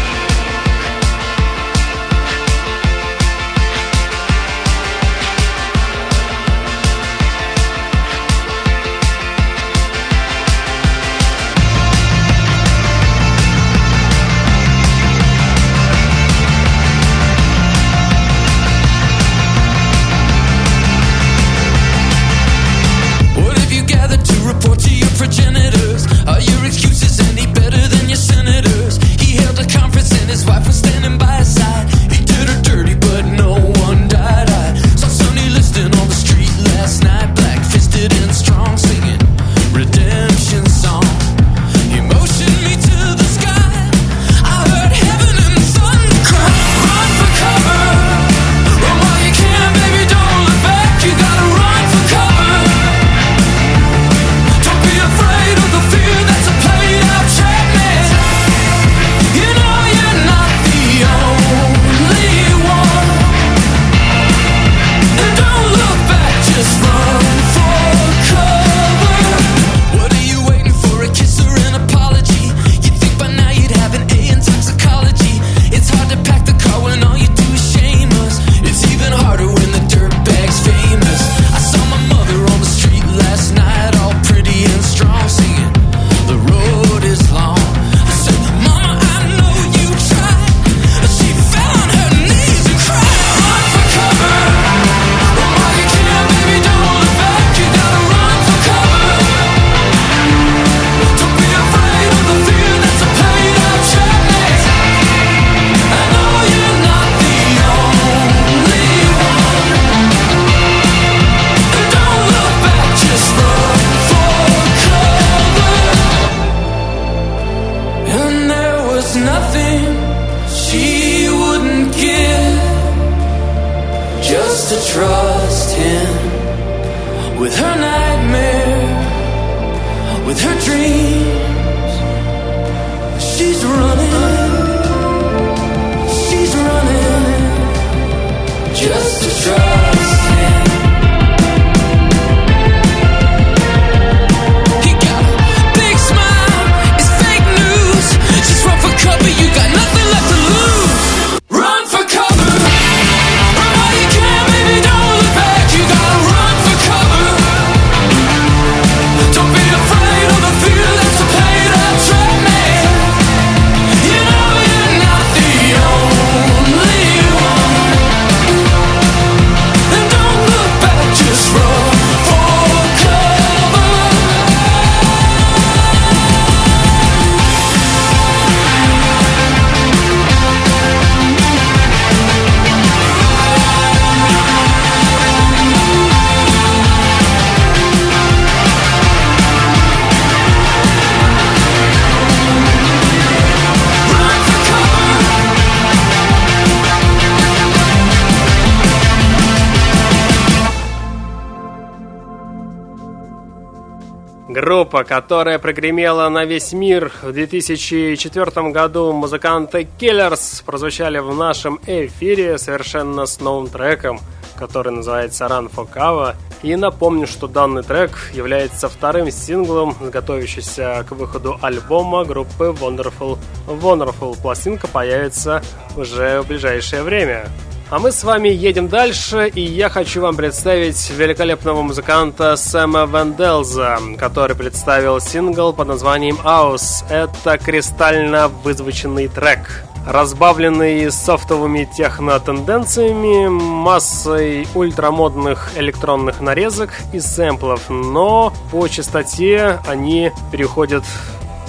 Группа, 205.01 205.15
которая 205.15 205.59
прогремела 205.59 206.29
на 206.29 206.45
весь 206.45 206.73
мир 206.73 207.11
в 207.23 207.33
2004 207.33 208.71
году, 208.71 209.13
музыканты 209.13 209.89
Killers 209.99 210.63
прозвучали 210.65 211.19
в 211.19 211.35
нашем 211.35 211.81
эфире 211.87 212.59
совершенно 212.59 213.25
с 213.25 213.41
новым 213.41 213.69
треком, 213.69 214.21
который 214.57 214.93
называется 214.93 215.47
Run 215.47 215.71
for 215.75 215.89
Cover. 215.91 216.35
И 216.63 216.77
напомню, 216.77 217.27
что 217.27 217.47
данный 217.47 217.83
трек 217.83 218.11
является 218.35 218.91
вторым 218.91 219.31
синглом, 219.31 219.97
готовящийся 220.01 221.05
к 221.09 221.13
выходу 221.13 221.59
альбома 221.63 222.25
группы 222.25 222.77
Wonderful. 222.79 223.39
Wonderful 223.69 224.37
пластинка 224.43 224.87
появится 224.87 225.63
уже 225.97 226.43
в 226.43 226.49
ближайшее 226.49 227.03
время. 227.03 227.47
А 227.91 227.99
мы 227.99 228.13
с 228.13 228.23
вами 228.23 228.49
едем 228.49 228.87
дальше, 228.87 229.51
и 229.53 229.63
я 229.63 229.89
хочу 229.89 230.21
вам 230.21 230.37
представить 230.37 231.11
великолепного 231.11 231.83
музыканта 231.83 232.55
Сэма 232.55 233.05
Венделза, 233.05 233.99
который 234.17 234.55
представил 234.55 235.21
сингл 235.21 235.73
под 235.73 235.89
названием 235.89 236.39
«Аус». 236.45 237.03
Это 237.11 237.59
кристально 237.59 238.47
вызвученный 238.47 239.27
трек 239.27 239.85
разбавленный 240.07 241.11
софтовыми 241.11 241.87
техно-тенденциями, 241.95 243.49
массой 243.49 244.67
ультрамодных 244.75 245.73
электронных 245.77 246.41
нарезок 246.41 246.91
и 247.13 247.21
сэмплов, 247.21 247.91
но 247.91 248.51
по 248.71 248.89
частоте 248.89 249.79
они 249.87 250.33
переходят 250.51 251.05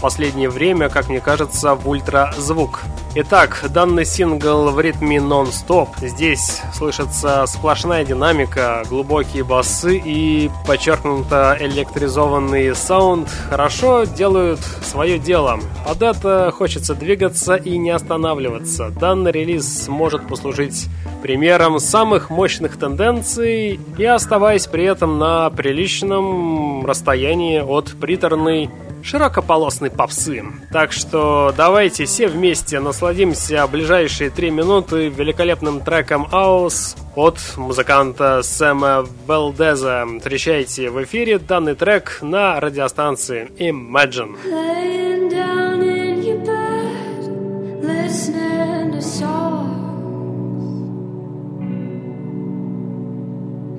последнее 0.02 0.50
время, 0.50 0.90
как 0.90 1.08
мне 1.08 1.22
кажется, 1.22 1.76
в 1.76 1.88
ультразвук. 1.88 2.82
Итак, 3.14 3.66
данный 3.74 4.06
сингл 4.06 4.70
в 4.70 4.80
ритме 4.80 5.20
нон-стоп. 5.20 5.90
Здесь 6.02 6.62
слышится 6.74 7.46
сплошная 7.46 8.06
динамика, 8.06 8.84
глубокие 8.88 9.44
басы 9.44 9.98
и 9.98 10.50
подчеркнуто 10.66 11.58
электризованный 11.60 12.74
саунд 12.74 13.28
хорошо 13.50 14.06
делают 14.06 14.62
свое 14.62 15.20
дело. 15.20 15.60
Под 15.86 16.02
это 16.02 16.54
хочется 16.56 16.96
двигаться 16.96 17.56
и 17.56 17.78
не 17.78 17.90
останавливаться. 17.90 18.92
Данный 18.92 19.34
релиз 19.34 19.90
может 19.90 20.26
послужить 20.26 20.88
примером 21.22 21.80
самых 21.80 22.30
мощных 22.30 22.78
тенденций 22.78 23.78
и 23.98 24.06
оставаясь 24.06 24.68
при 24.68 24.86
этом 24.86 25.20
на 25.20 25.50
приличном 25.50 26.86
расстоянии 26.86 27.60
от 27.60 27.92
приторной 28.00 28.70
широкополосной 29.04 29.90
попсы. 29.90 30.44
Так 30.72 30.92
что 30.92 31.54
давайте 31.56 32.06
все 32.06 32.28
вместе 32.28 32.80
насладимся 33.02 33.66
ближайшие 33.66 34.30
три 34.30 34.52
минуты 34.52 35.10
великолепным 35.10 35.82
треком 35.82 36.28
«Аус» 36.32 36.96
от 37.16 37.40
музыканта 37.58 38.44
Сэма 38.44 39.08
Велдеза. 39.28 40.06
Встречайте 40.20 40.92
в 40.92 41.04
эфире 41.04 41.40
данный 41.40 41.74
трек 41.74 42.20
на 42.22 42.60
радиостанции 42.60 43.50
Imagine. 43.58 44.38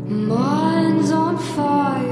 Minds 0.09 1.13
on 1.13 1.39
fire, 1.55 2.12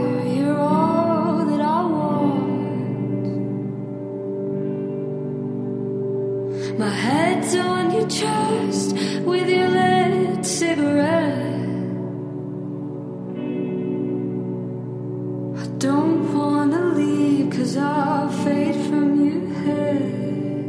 My 6.81 6.88
head's 6.88 7.55
on 7.57 7.90
your 7.90 8.09
chest 8.09 8.95
with 9.27 9.51
your 9.51 9.69
lit 9.69 10.47
cigarette. 10.47 11.59
I 15.62 15.66
don't 15.77 16.35
wanna 16.35 16.83
leave, 16.95 17.51
cause 17.51 17.77
I'll 17.77 18.31
fade 18.31 18.77
from 18.88 19.09
your 19.29 19.47
head. 19.62 20.60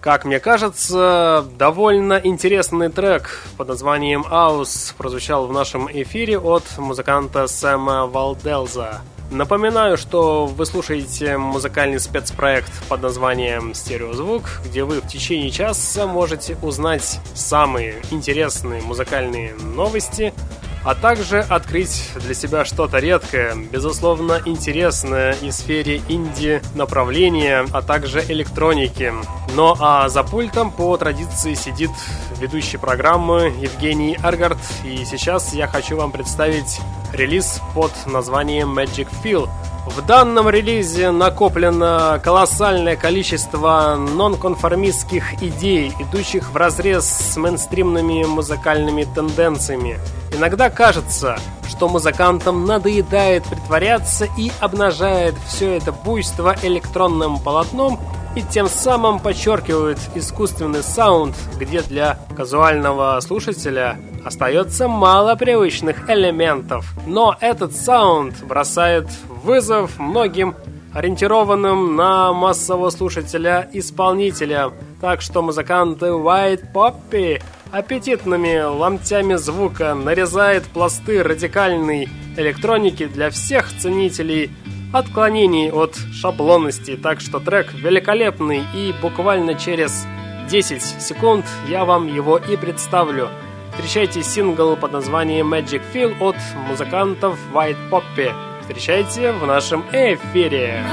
Как 0.00 0.24
мне 0.24 0.40
кажется, 0.40 1.44
довольно 1.58 2.18
интересный 2.24 2.88
трек 2.88 3.44
под 3.58 3.68
названием 3.68 4.24
«Аус» 4.30 4.94
прозвучал 4.96 5.46
в 5.46 5.52
нашем 5.52 5.90
эфире 5.92 6.38
от 6.38 6.64
музыканта 6.78 7.46
Сэма 7.46 8.06
Валделза. 8.06 9.02
Напоминаю, 9.30 9.98
что 9.98 10.46
вы 10.46 10.64
слушаете 10.64 11.36
музыкальный 11.36 12.00
спецпроект 12.00 12.72
под 12.88 13.02
названием 13.02 13.74
«Стереозвук», 13.74 14.44
где 14.64 14.84
вы 14.84 15.02
в 15.02 15.06
течение 15.06 15.50
часа 15.50 16.06
можете 16.06 16.56
узнать 16.62 17.20
самые 17.34 17.96
интересные 18.10 18.80
музыкальные 18.80 19.54
новости– 19.54 20.32
а 20.84 20.94
также 20.94 21.40
открыть 21.40 22.10
для 22.16 22.34
себя 22.34 22.64
что-то 22.64 22.98
редкое, 22.98 23.54
безусловно 23.54 24.40
интересное 24.44 25.32
и 25.42 25.50
в 25.50 25.52
сфере 25.52 26.00
инди 26.08 26.62
направления, 26.74 27.66
а 27.72 27.82
также 27.82 28.24
электроники. 28.28 29.12
Но 29.54 29.76
а 29.78 30.08
за 30.08 30.22
пультом 30.22 30.70
по 30.70 30.96
традиции 30.96 31.54
сидит 31.54 31.90
ведущий 32.38 32.78
программы 32.78 33.52
Евгений 33.60 34.16
Аргард, 34.22 34.58
и 34.84 35.04
сейчас 35.04 35.52
я 35.52 35.66
хочу 35.66 35.96
вам 35.96 36.12
представить 36.12 36.80
релиз 37.12 37.60
под 37.74 37.92
названием 38.06 38.78
Magic 38.78 39.08
Feel– 39.22 39.48
в 39.86 40.04
данном 40.06 40.48
релизе 40.48 41.10
накоплено 41.10 42.20
колоссальное 42.22 42.96
количество 42.96 43.96
нонконформистских 43.96 45.42
идей, 45.42 45.92
идущих 45.98 46.52
в 46.52 46.56
разрез 46.56 47.06
с 47.06 47.36
мейнстримными 47.36 48.24
музыкальными 48.24 49.04
тенденциями. 49.04 49.98
Иногда 50.32 50.70
кажется, 50.70 51.38
что 51.68 51.88
музыкантам 51.88 52.66
надоедает 52.66 53.44
притворяться 53.44 54.28
и 54.36 54.52
обнажает 54.60 55.34
все 55.46 55.76
это 55.76 55.92
буйство 55.92 56.54
электронным 56.62 57.38
полотном 57.38 57.98
и 58.36 58.42
тем 58.42 58.68
самым 58.68 59.18
подчеркивают 59.18 59.98
искусственный 60.14 60.82
саунд, 60.82 61.34
где 61.58 61.82
для 61.82 62.18
казуального 62.36 63.18
слушателя 63.20 63.98
остается 64.24 64.88
мало 64.88 65.34
привычных 65.34 66.08
элементов. 66.08 66.86
Но 67.06 67.36
этот 67.40 67.74
саунд 67.74 68.42
бросает 68.44 69.06
вызов 69.28 69.98
многим 69.98 70.54
ориентированным 70.92 71.96
на 71.96 72.32
массового 72.32 72.90
слушателя 72.90 73.68
исполнителя. 73.72 74.70
Так 75.00 75.22
что 75.22 75.42
музыканты 75.42 76.06
White 76.06 76.72
Poppy 76.72 77.40
аппетитными 77.70 78.62
ломтями 78.62 79.34
звука 79.34 79.94
нарезает 79.94 80.64
пласты 80.64 81.22
радикальной 81.22 82.08
электроники 82.36 83.06
для 83.06 83.30
всех 83.30 83.68
ценителей 83.78 84.50
отклонений 84.92 85.70
от 85.70 85.96
шаблонности. 86.12 86.96
Так 86.96 87.20
что 87.20 87.40
трек 87.40 87.72
великолепный 87.74 88.62
и 88.74 88.94
буквально 89.00 89.54
через 89.54 90.06
10 90.50 90.82
секунд 90.82 91.44
я 91.68 91.84
вам 91.84 92.06
его 92.06 92.36
и 92.38 92.56
представлю. 92.56 93.28
Встречайте 93.72 94.22
сингл 94.22 94.76
под 94.76 94.92
названием 94.92 95.52
Magic 95.52 95.82
Feel 95.94 96.14
от 96.20 96.36
музыкантов 96.68 97.38
White 97.54 97.90
Poppy. 97.90 98.32
Встречайте 98.60 99.32
в 99.32 99.46
нашем 99.46 99.84
эфире. 99.92 100.84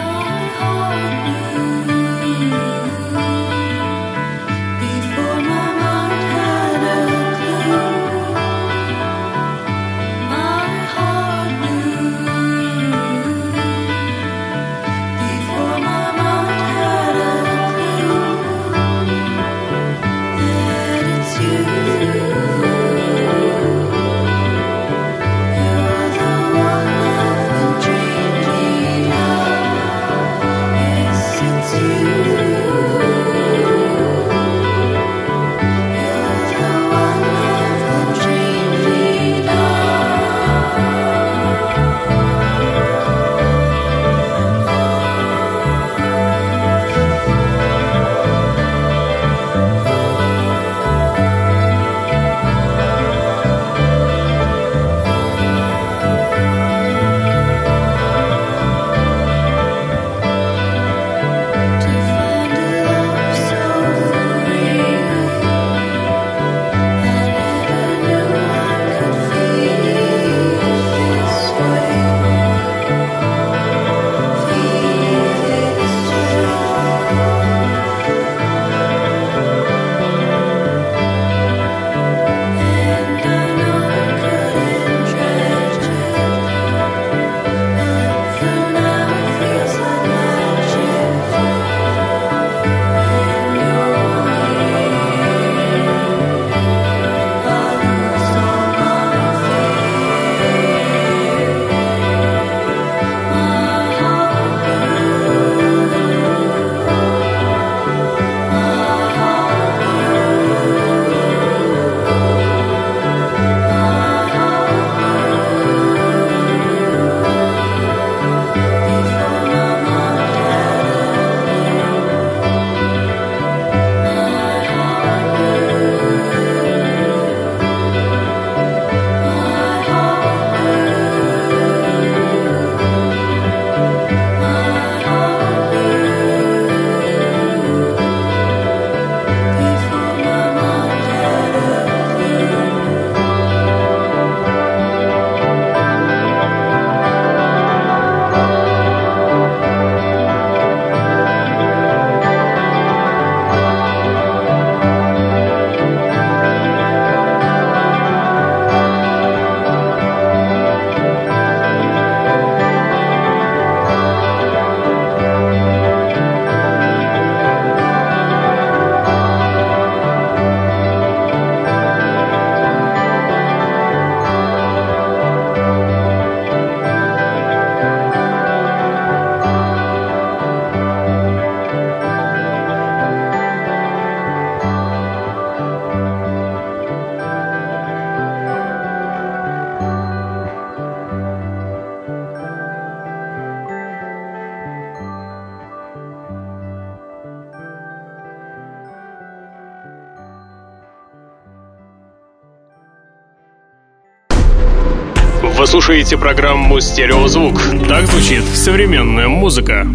Слушаете 205.88 206.18
программу 206.18 206.82
«Стереозвук». 206.82 207.62
Так 207.88 208.08
звучит 208.08 208.44
современная 208.44 209.30
музыка. 209.30 209.88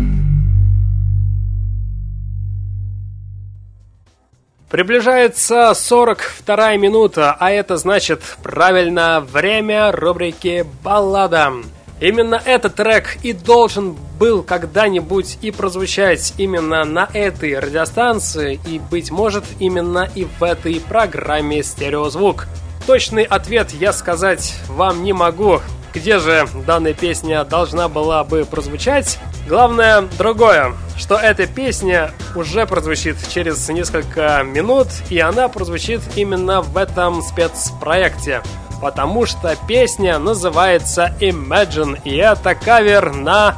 Приближается 4.70 5.74
42 5.74 6.76
минута, 6.76 7.36
а 7.38 7.50
это 7.50 7.76
значит 7.76 8.22
правильно 8.42 9.20
время 9.20 9.92
рубрики 9.92 10.64
«Баллада». 10.82 11.52
Именно 12.00 12.40
этот 12.42 12.76
трек 12.76 13.18
и 13.22 13.34
должен 13.34 13.94
был 14.18 14.42
когда-нибудь 14.42 15.36
и 15.42 15.50
прозвучать 15.50 16.32
именно 16.38 16.84
на 16.84 17.06
этой 17.12 17.58
радиостанции, 17.58 18.58
и, 18.66 18.78
быть 18.78 19.10
может, 19.10 19.44
именно 19.58 20.08
и 20.14 20.24
в 20.24 20.42
этой 20.42 20.80
программе 20.80 21.62
«Стереозвук». 21.62 22.46
Точный 22.86 23.24
ответ 23.24 23.70
я 23.72 23.92
сказать 23.92 24.56
вам 24.68 25.04
не 25.04 25.12
могу, 25.12 25.60
где 25.92 26.18
же 26.18 26.48
данная 26.66 26.94
песня 26.94 27.44
должна 27.44 27.88
была 27.88 28.24
бы 28.24 28.44
прозвучать. 28.44 29.18
Главное 29.48 30.02
другое, 30.18 30.72
что 30.96 31.16
эта 31.16 31.46
песня 31.46 32.12
уже 32.34 32.66
прозвучит 32.66 33.16
через 33.28 33.68
несколько 33.68 34.42
минут, 34.44 34.88
и 35.10 35.18
она 35.18 35.48
прозвучит 35.48 36.00
именно 36.16 36.62
в 36.62 36.76
этом 36.76 37.22
спецпроекте. 37.22 38.42
Потому 38.80 39.26
что 39.26 39.56
песня 39.68 40.18
называется 40.18 41.14
Imagine, 41.20 42.00
и 42.04 42.16
это 42.16 42.54
кавер 42.54 43.12
на 43.14 43.56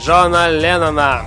Джона 0.00 0.48
Леннона. 0.50 1.26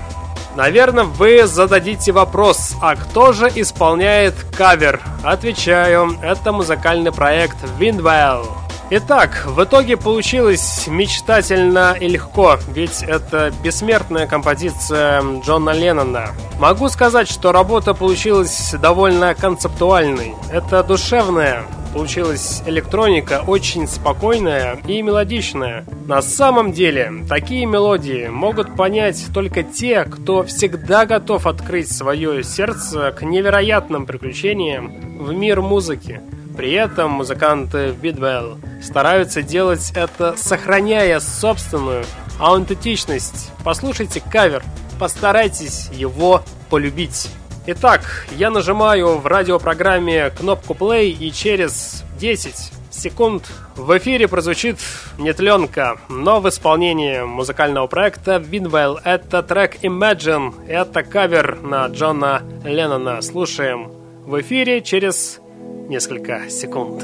Наверное, 0.56 1.03
вы 1.03 1.45
зададите 1.45 2.12
вопрос, 2.12 2.76
а 2.82 2.95
кто 2.95 3.34
же 3.34 3.51
исполняет 3.53 4.36
кавер? 4.58 5.01
Отвечаю, 5.24 6.18
это 6.22 6.53
музыкальный 6.53 7.12
проект 7.12 7.58
Windwell. 7.78 8.64
Итак, 8.91 9.45
в 9.47 9.63
итоге 9.63 9.97
получилось 9.97 10.86
мечтательно 10.88 11.97
и 11.99 12.07
легко, 12.07 12.59
ведь 12.67 13.01
это 13.01 13.51
бессмертная 13.63 14.27
композиция 14.27 15.23
Джона 15.43 15.71
Леннона. 15.71 16.27
Могу 16.59 16.88
сказать, 16.89 17.27
что 17.27 17.51
работа 17.51 17.95
получилась 17.95 18.75
довольно 18.79 19.33
концептуальной. 19.33 20.36
Это 20.51 20.83
душевная, 20.83 21.63
получилась 21.95 22.61
электроника 22.67 23.41
очень 23.47 23.88
спокойная 23.88 24.77
и 24.86 25.01
мелодичная. 25.01 25.83
На 26.05 26.21
самом 26.21 26.71
деле, 26.71 27.11
такие 27.27 27.65
мелодии 27.65 28.27
могут 28.27 28.75
понять 28.75 29.25
только 29.33 29.63
те, 29.63 30.03
кто 30.03 30.43
всегда 30.43 31.07
готов 31.07 31.47
открыть 31.47 31.91
свое 31.91 32.43
сердце 32.43 33.11
к 33.17 33.23
невероятным 33.23 34.05
приключениям 34.05 34.93
в 35.17 35.33
мир 35.33 35.61
музыки. 35.61 36.21
При 36.56 36.72
этом 36.72 37.12
музыканты 37.12 37.91
Бидвелл 37.91 38.58
стараются 38.82 39.41
делать 39.41 39.91
это, 39.95 40.36
сохраняя 40.38 41.20
собственную 41.20 42.06
аутентичность. 42.39 43.51
Послушайте 43.64 44.22
кавер, 44.32 44.64
постарайтесь 44.99 45.89
его 45.91 46.43
полюбить. 46.70 47.30
Итак, 47.68 48.28
я 48.38 48.51
нажимаю 48.51 49.18
в 49.18 49.26
радиопрограмме 49.26 50.30
кнопку 50.30 50.74
play 50.74 51.10
и 51.10 51.32
через 51.32 52.03
10 52.20 52.72
секунд 52.91 53.49
в 53.76 53.97
эфире 53.97 54.28
прозвучит 54.28 54.78
нетленка, 55.18 55.97
но 56.08 56.39
в 56.39 56.47
исполнении 56.47 57.22
музыкального 57.22 57.88
проекта 57.88 58.36
Winwell. 58.36 58.99
Это 59.03 59.43
трек 59.43 59.84
Imagine, 59.84 60.68
это 60.68 61.03
кавер 61.03 61.60
на 61.62 61.88
Джона 61.88 62.43
Леннона. 62.64 63.22
Слушаем 63.22 63.91
в 64.26 64.39
эфире 64.39 64.82
через 64.82 65.39
несколько 65.88 66.49
секунд. 66.49 67.03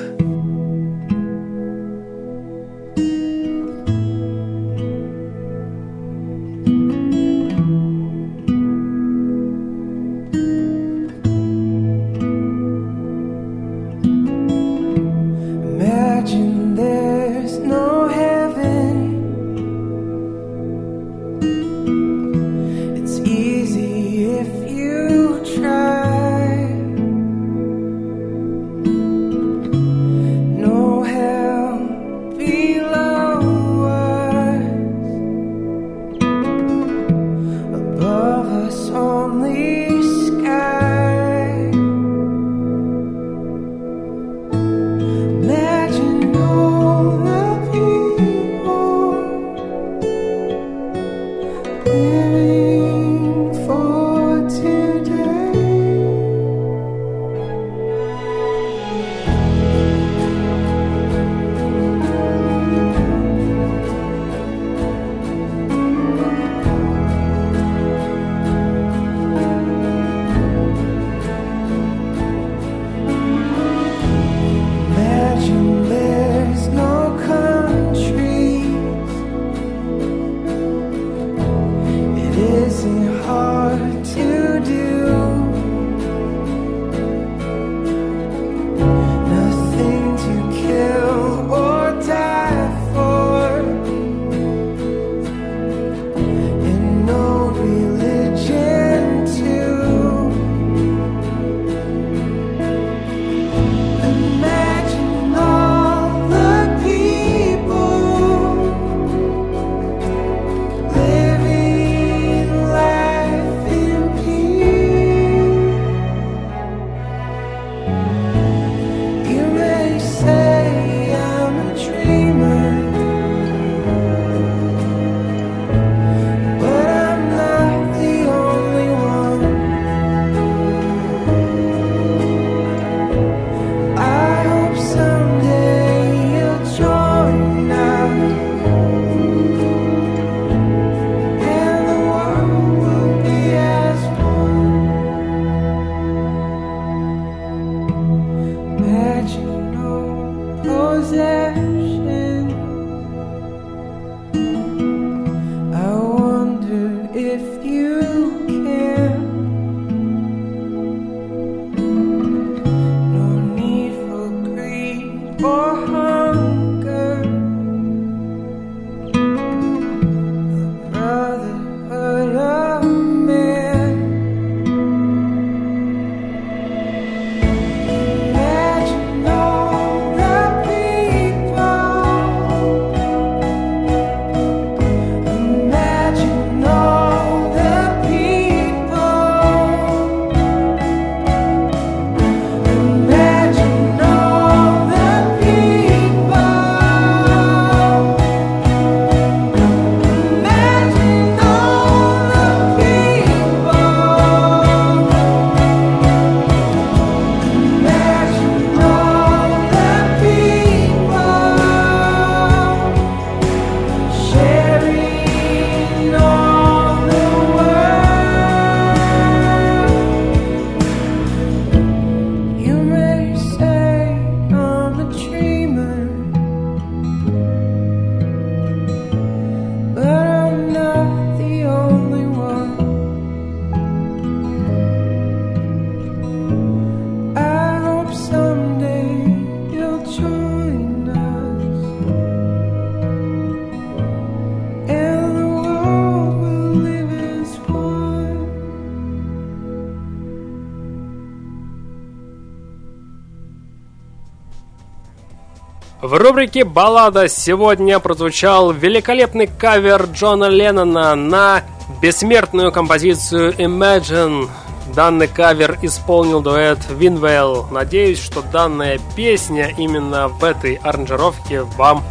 Рубрике 256.41 256.63
«Баллада» 256.63 257.27
сегодня 257.27 257.99
прозвучал 257.99 258.71
великолепный 258.71 259.45
кавер 259.45 260.05
Джона 260.11 260.45
Леннона 260.45 261.13
на 261.13 261.61
бессмертную 262.01 262.71
композицию 262.71 263.53
Imagine. 263.59 264.49
Данный 264.95 265.27
кавер 265.27 265.77
исполнил 265.83 266.41
дуэт 266.41 266.79
Винвейл. 266.89 267.67
Надеюсь, 267.69 268.19
что 268.19 268.41
данная 268.41 268.99
песня 269.15 269.71
именно 269.77 270.29
в 270.29 270.43
этой 270.43 270.79
аранжировке 270.81 271.61
вам 271.61 272.03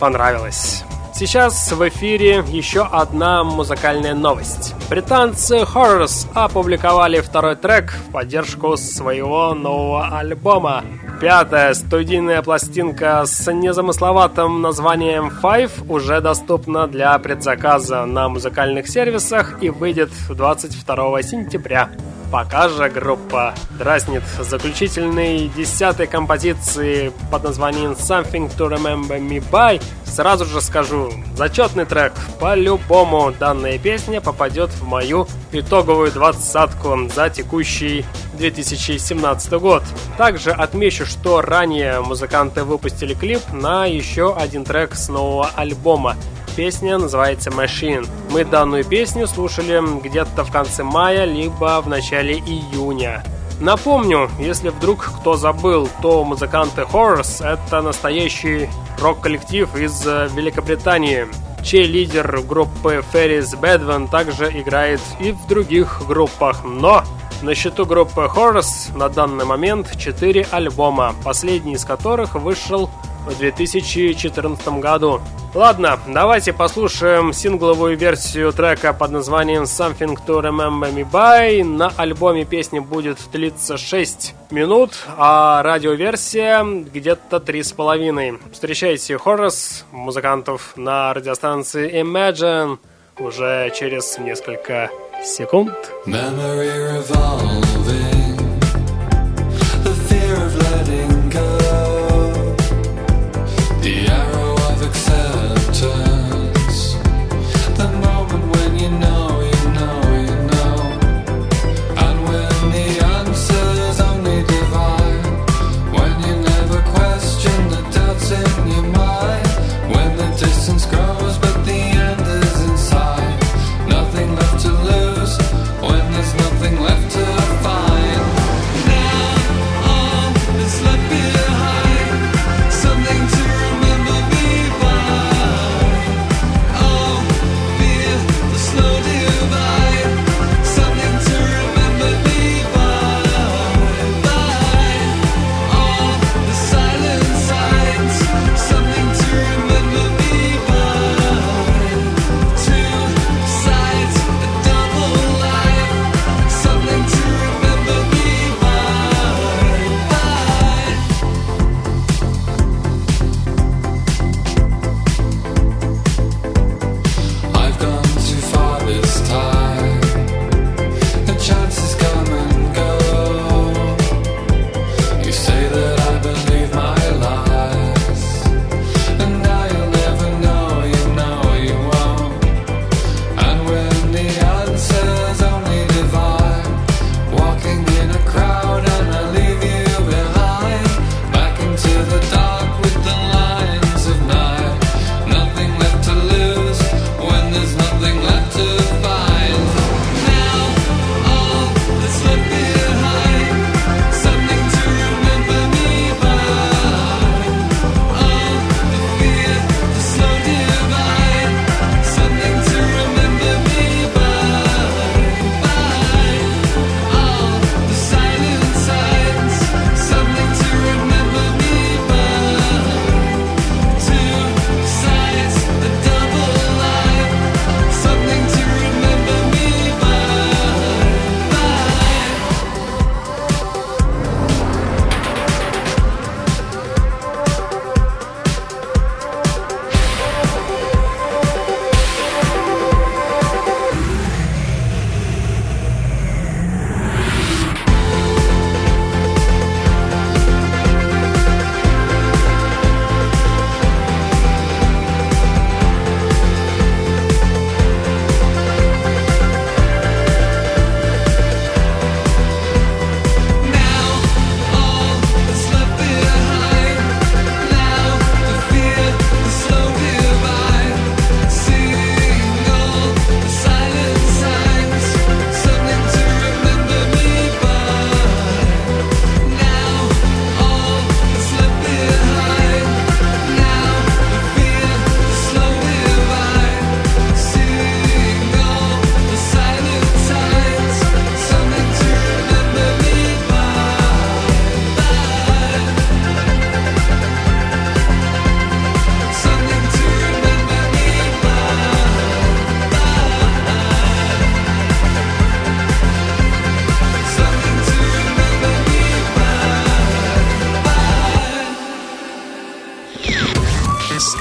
понравилась. 0.00 0.82
Сейчас 1.12 1.70
в 1.70 1.86
эфире 1.90 2.42
еще 2.48 2.88
одна 2.90 3.44
музыкальная 3.44 4.14
новость. 4.14 4.74
Британцы 4.88 5.58
Horrors 5.58 6.26
опубликовали 6.32 7.20
второй 7.20 7.56
трек 7.56 7.92
в 7.92 8.12
поддержку 8.12 8.78
своего 8.78 9.52
нового 9.52 10.16
альбома. 10.16 10.82
Пятая 11.22 11.72
студийная 11.74 12.42
пластинка 12.42 13.22
с 13.26 13.48
незамысловатым 13.48 14.60
названием 14.60 15.30
Five 15.40 15.70
уже 15.88 16.20
доступна 16.20 16.88
для 16.88 17.16
предзаказа 17.20 18.06
на 18.06 18.28
музыкальных 18.28 18.88
сервисах 18.88 19.62
и 19.62 19.70
выйдет 19.70 20.10
22 20.28 21.22
сентября. 21.22 21.90
Пока 22.32 22.70
же 22.70 22.88
группа 22.88 23.54
дразнит 23.78 24.22
заключительной 24.40 25.48
десятой 25.48 26.06
композиции 26.06 27.12
под 27.30 27.44
названием 27.44 27.92
Something 27.92 28.50
to 28.56 28.70
Remember 28.70 29.20
Me 29.20 29.44
By. 29.50 29.82
Сразу 30.06 30.46
же 30.46 30.62
скажу, 30.62 31.12
зачетный 31.36 31.84
трек. 31.84 32.14
По-любому 32.40 33.32
данная 33.38 33.78
песня 33.78 34.22
попадет 34.22 34.70
в 34.70 34.82
мою 34.82 35.28
итоговую 35.52 36.10
двадцатку 36.10 37.06
за 37.14 37.28
текущий 37.28 38.06
2017 38.38 39.52
год. 39.60 39.82
Также 40.16 40.52
отмечу, 40.52 41.04
что 41.04 41.42
ранее 41.42 42.00
музыканты 42.00 42.64
выпустили 42.64 43.12
клип 43.12 43.42
на 43.52 43.84
еще 43.84 44.34
один 44.34 44.64
трек 44.64 44.94
с 44.94 45.10
нового 45.10 45.50
альбома. 45.54 46.16
Песня 46.56 46.98
называется 46.98 47.48
Machine. 47.48 48.06
Мы 48.30 48.44
данную 48.44 48.84
песню 48.84 49.26
слушали 49.26 49.80
где-то 50.02 50.44
в 50.44 50.52
конце 50.52 50.82
мая, 50.82 51.24
либо 51.24 51.80
в 51.80 51.88
начале 51.88 52.34
июня. 52.34 53.24
Напомню, 53.58 54.28
если 54.38 54.68
вдруг 54.68 55.10
кто 55.20 55.36
забыл, 55.36 55.88
то 56.02 56.24
музыканты 56.24 56.82
Horrors— 56.82 57.42
это 57.46 57.80
настоящий 57.80 58.68
рок-коллектив 58.98 59.74
из 59.76 60.06
э, 60.06 60.28
Великобритании, 60.34 61.26
чей 61.64 61.84
лидер 61.84 62.42
группы 62.42 63.02
Ferris 63.12 63.58
Bedvan 63.58 64.10
также 64.10 64.50
играет 64.50 65.00
и 65.20 65.32
в 65.32 65.46
других 65.46 66.02
группах, 66.06 66.64
но 66.64 67.02
на 67.40 67.54
счету 67.54 67.86
группы 67.86 68.30
Horrors 68.34 68.96
на 68.96 69.08
данный 69.08 69.46
момент 69.46 69.96
4 69.96 70.48
альбома, 70.50 71.14
последний 71.24 71.74
из 71.74 71.84
которых 71.84 72.34
вышел 72.34 72.90
в 73.26 73.38
2014 73.38 74.68
году. 74.80 75.20
Ладно, 75.54 75.98
давайте 76.06 76.54
послушаем 76.54 77.32
сингловую 77.34 77.98
версию 77.98 78.52
трека 78.52 78.94
под 78.94 79.10
названием 79.10 79.64
Something 79.64 80.16
to 80.26 80.40
Remember 80.40 80.92
Me 80.94 81.06
By. 81.08 81.62
На 81.62 81.88
альбоме 81.96 82.46
песня 82.46 82.80
будет 82.80 83.18
длиться 83.30 83.76
6 83.76 84.34
минут, 84.50 84.92
а 85.16 85.62
радиоверсия 85.62 86.64
где-то 86.64 87.36
3,5. 87.36 88.40
Встречайте 88.52 89.18
Хоррес, 89.18 89.84
музыкантов 89.92 90.72
на 90.76 91.12
радиостанции 91.12 92.00
Imagine 92.00 92.78
уже 93.18 93.70
через 93.74 94.16
несколько 94.18 94.90
секунд. 95.22 95.72
Memory 96.06 96.98
revolving. 96.98 98.21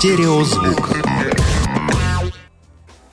Стереозвук. 0.02 0.98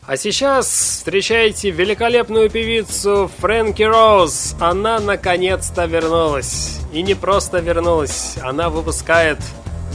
А 0.07 0.17
сейчас 0.17 0.67
встречайте 0.67 1.69
великолепную 1.69 2.49
певицу 2.49 3.31
Фрэнки 3.41 3.83
Роуз. 3.83 4.57
Она 4.59 4.99
наконец-то 4.99 5.85
вернулась. 5.85 6.81
И 6.91 7.03
не 7.03 7.13
просто 7.13 7.59
вернулась, 7.59 8.39
она 8.43 8.71
выпускает, 8.71 9.37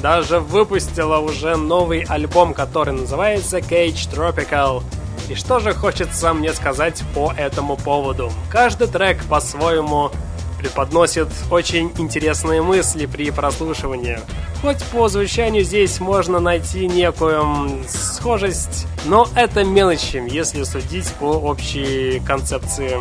даже 0.04 0.40
выпустила 0.40 1.18
уже 1.18 1.56
новый 1.56 2.04
альбом, 2.04 2.54
который 2.54 2.94
называется 2.94 3.58
Cage 3.58 4.08
Tropical. 4.14 4.84
И 5.30 5.34
что 5.34 5.58
же 5.58 5.74
хочется 5.74 6.32
мне 6.32 6.54
сказать 6.54 7.02
по 7.16 7.34
этому 7.36 7.76
поводу? 7.76 8.32
Каждый 8.52 8.88
трек 8.88 9.24
по-своему 9.26 10.12
преподносит 10.60 11.30
очень 11.50 11.92
интересные 11.98 12.62
мысли 12.62 13.08
при 13.08 13.32
прослушивании. 13.32 14.20
Хоть 14.64 14.82
по 14.86 15.10
звучанию 15.10 15.66
здесь 15.66 16.00
можно 16.00 16.40
найти 16.40 16.88
некую 16.88 17.84
схожесть, 17.86 18.88
но 19.04 19.28
это 19.36 19.66
мелочи, 19.66 20.24
если 20.26 20.64
судить 20.64 21.12
по 21.16 21.26
общей 21.26 22.22
концепции 22.26 22.98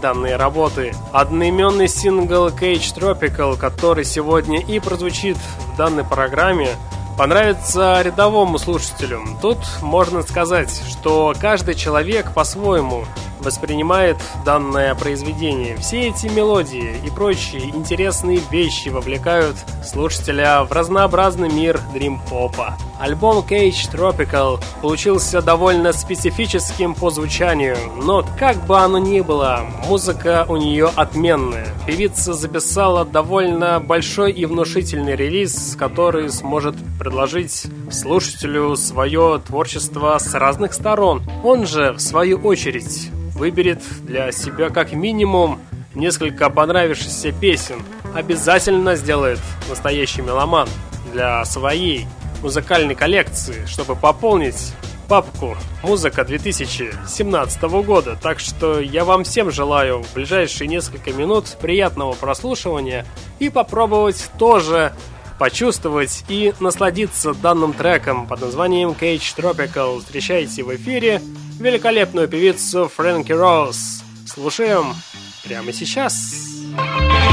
данной 0.00 0.36
работы. 0.36 0.94
Одноименный 1.12 1.88
сингл 1.88 2.46
Cage 2.50 2.94
Tropical, 2.94 3.56
который 3.58 4.04
сегодня 4.04 4.60
и 4.60 4.78
прозвучит 4.78 5.36
в 5.36 5.76
данной 5.76 6.04
программе, 6.04 6.68
понравится 7.18 8.02
рядовому 8.02 8.56
слушателю. 8.58 9.22
Тут 9.42 9.58
можно 9.82 10.22
сказать, 10.22 10.70
что 10.88 11.34
каждый 11.40 11.74
человек 11.74 12.32
по-своему 12.32 13.04
воспринимает 13.40 14.16
данное 14.44 14.94
произведение. 14.94 15.76
Все 15.76 16.08
эти 16.08 16.26
мелодии 16.26 16.96
и 17.04 17.10
прочие 17.10 17.70
интересные 17.70 18.40
вещи 18.50 18.88
вовлекают 18.88 19.56
слушателя 19.84 20.64
в 20.64 20.72
разнообразный 20.72 21.50
мир 21.50 21.80
дрим-попа. 21.92 22.76
Альбом 23.00 23.38
Cage 23.38 23.90
Tropical 23.90 24.60
получился 24.82 25.40
довольно 25.40 25.94
специфическим 25.94 26.94
по 26.94 27.08
звучанию, 27.08 27.78
но 27.96 28.26
как 28.38 28.66
бы 28.66 28.78
оно 28.78 28.98
ни 28.98 29.20
было, 29.20 29.64
музыка 29.86 30.44
у 30.46 30.58
нее 30.58 30.90
отменная. 30.94 31.68
Певица 31.86 32.34
записала 32.34 33.06
довольно 33.06 33.80
большой 33.80 34.32
и 34.32 34.44
внушительный 34.44 35.16
релиз, 35.16 35.76
который 35.78 36.28
сможет 36.28 36.76
предложить 36.98 37.68
слушателю 37.90 38.76
свое 38.76 39.40
творчество 39.46 40.18
с 40.18 40.34
разных 40.34 40.74
сторон. 40.74 41.22
Он 41.42 41.66
же, 41.66 41.92
в 41.92 42.00
свою 42.00 42.38
очередь, 42.38 43.10
выберет 43.40 43.82
для 44.02 44.32
себя 44.32 44.68
как 44.68 44.92
минимум 44.92 45.60
несколько 45.94 46.50
понравившихся 46.50 47.32
песен. 47.32 47.82
Обязательно 48.14 48.96
сделает 48.96 49.40
настоящий 49.66 50.20
меломан 50.20 50.68
для 51.10 51.42
своей 51.46 52.06
музыкальной 52.42 52.94
коллекции, 52.94 53.64
чтобы 53.66 53.96
пополнить 53.96 54.74
папку 55.08 55.56
«Музыка 55.82 56.22
2017 56.22 57.62
года». 57.62 58.18
Так 58.22 58.40
что 58.40 58.78
я 58.78 59.06
вам 59.06 59.24
всем 59.24 59.50
желаю 59.50 60.02
в 60.02 60.12
ближайшие 60.12 60.68
несколько 60.68 61.10
минут 61.14 61.46
приятного 61.62 62.12
прослушивания 62.12 63.06
и 63.38 63.48
попробовать 63.48 64.30
тоже 64.38 64.92
почувствовать 65.40 66.22
и 66.28 66.52
насладиться 66.60 67.32
данным 67.32 67.72
треком 67.72 68.26
под 68.26 68.42
названием 68.42 68.90
Cage 68.90 69.34
Tropical. 69.34 70.00
Встречайте 70.00 70.62
в 70.62 70.76
эфире 70.76 71.22
великолепную 71.58 72.28
певицу 72.28 72.90
Фрэнки 72.94 73.32
Роуз. 73.32 74.02
Слушаем 74.26 74.94
прямо 75.42 75.72
сейчас. 75.72 76.12
Сейчас. 76.14 77.29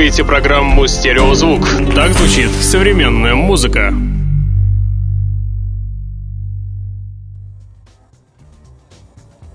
Слушаете 0.00 0.24
программу 0.24 0.86
«Стереозвук». 0.86 1.60
Так 1.94 2.12
звучит 2.12 2.50
современная 2.62 3.34
музыка. 3.34 3.92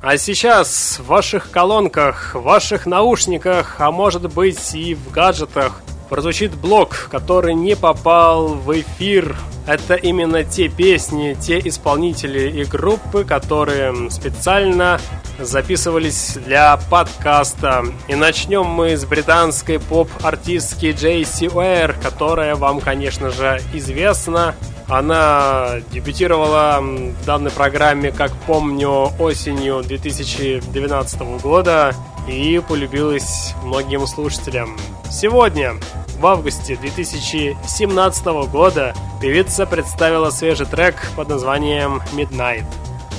А 0.03 0.17
сейчас 0.17 0.99
в 0.99 1.07
ваших 1.07 1.49
колонках, 1.49 2.35
в 2.35 2.43
ваших 2.43 2.85
наушниках, 2.85 3.77
а 3.79 3.89
может 3.89 4.31
быть 4.31 4.75
и 4.75 4.93
в 4.93 5.09
гаджетах 5.09 5.81
прозвучит 6.09 6.53
блок, 6.53 7.07
который 7.09 7.55
не 7.55 7.75
попал 7.75 8.49
в 8.49 8.71
эфир. 8.79 9.35
Это 9.67 9.95
именно 9.95 10.43
те 10.43 10.69
песни, 10.69 11.35
те 11.39 11.59
исполнители 11.59 12.61
и 12.61 12.65
группы, 12.65 13.23
которые 13.23 14.11
специально 14.11 14.99
записывались 15.39 16.37
для 16.45 16.77
подкаста. 16.89 17.85
И 18.07 18.15
начнем 18.15 18.65
мы 18.65 18.95
с 18.95 19.05
британской 19.05 19.79
поп-артистки 19.79 20.91
Джейси 20.91 21.49
Уэйр, 21.53 21.93
которая 22.01 22.55
вам, 22.55 22.79
конечно 22.79 23.31
же, 23.31 23.59
известна. 23.73 24.55
Она 24.87 25.81
дебютировала 25.91 26.79
в 26.79 27.25
данной 27.25 27.49
программе, 27.49 28.11
как 28.11 28.31
помню, 28.45 29.09
осенью 29.17 29.81
2012 29.81 31.41
года 31.41 31.95
и 32.27 32.61
полюбилась 32.67 33.55
многим 33.63 34.05
слушателям. 34.05 34.77
Сегодня, 35.09 35.73
в 36.19 36.25
августе 36.25 36.75
2017 36.75 38.25
года, 38.51 38.93
певица 39.21 39.65
представила 39.65 40.29
свежий 40.29 40.65
трек 40.65 41.09
под 41.15 41.29
названием 41.29 42.01
Midnight. 42.13 42.65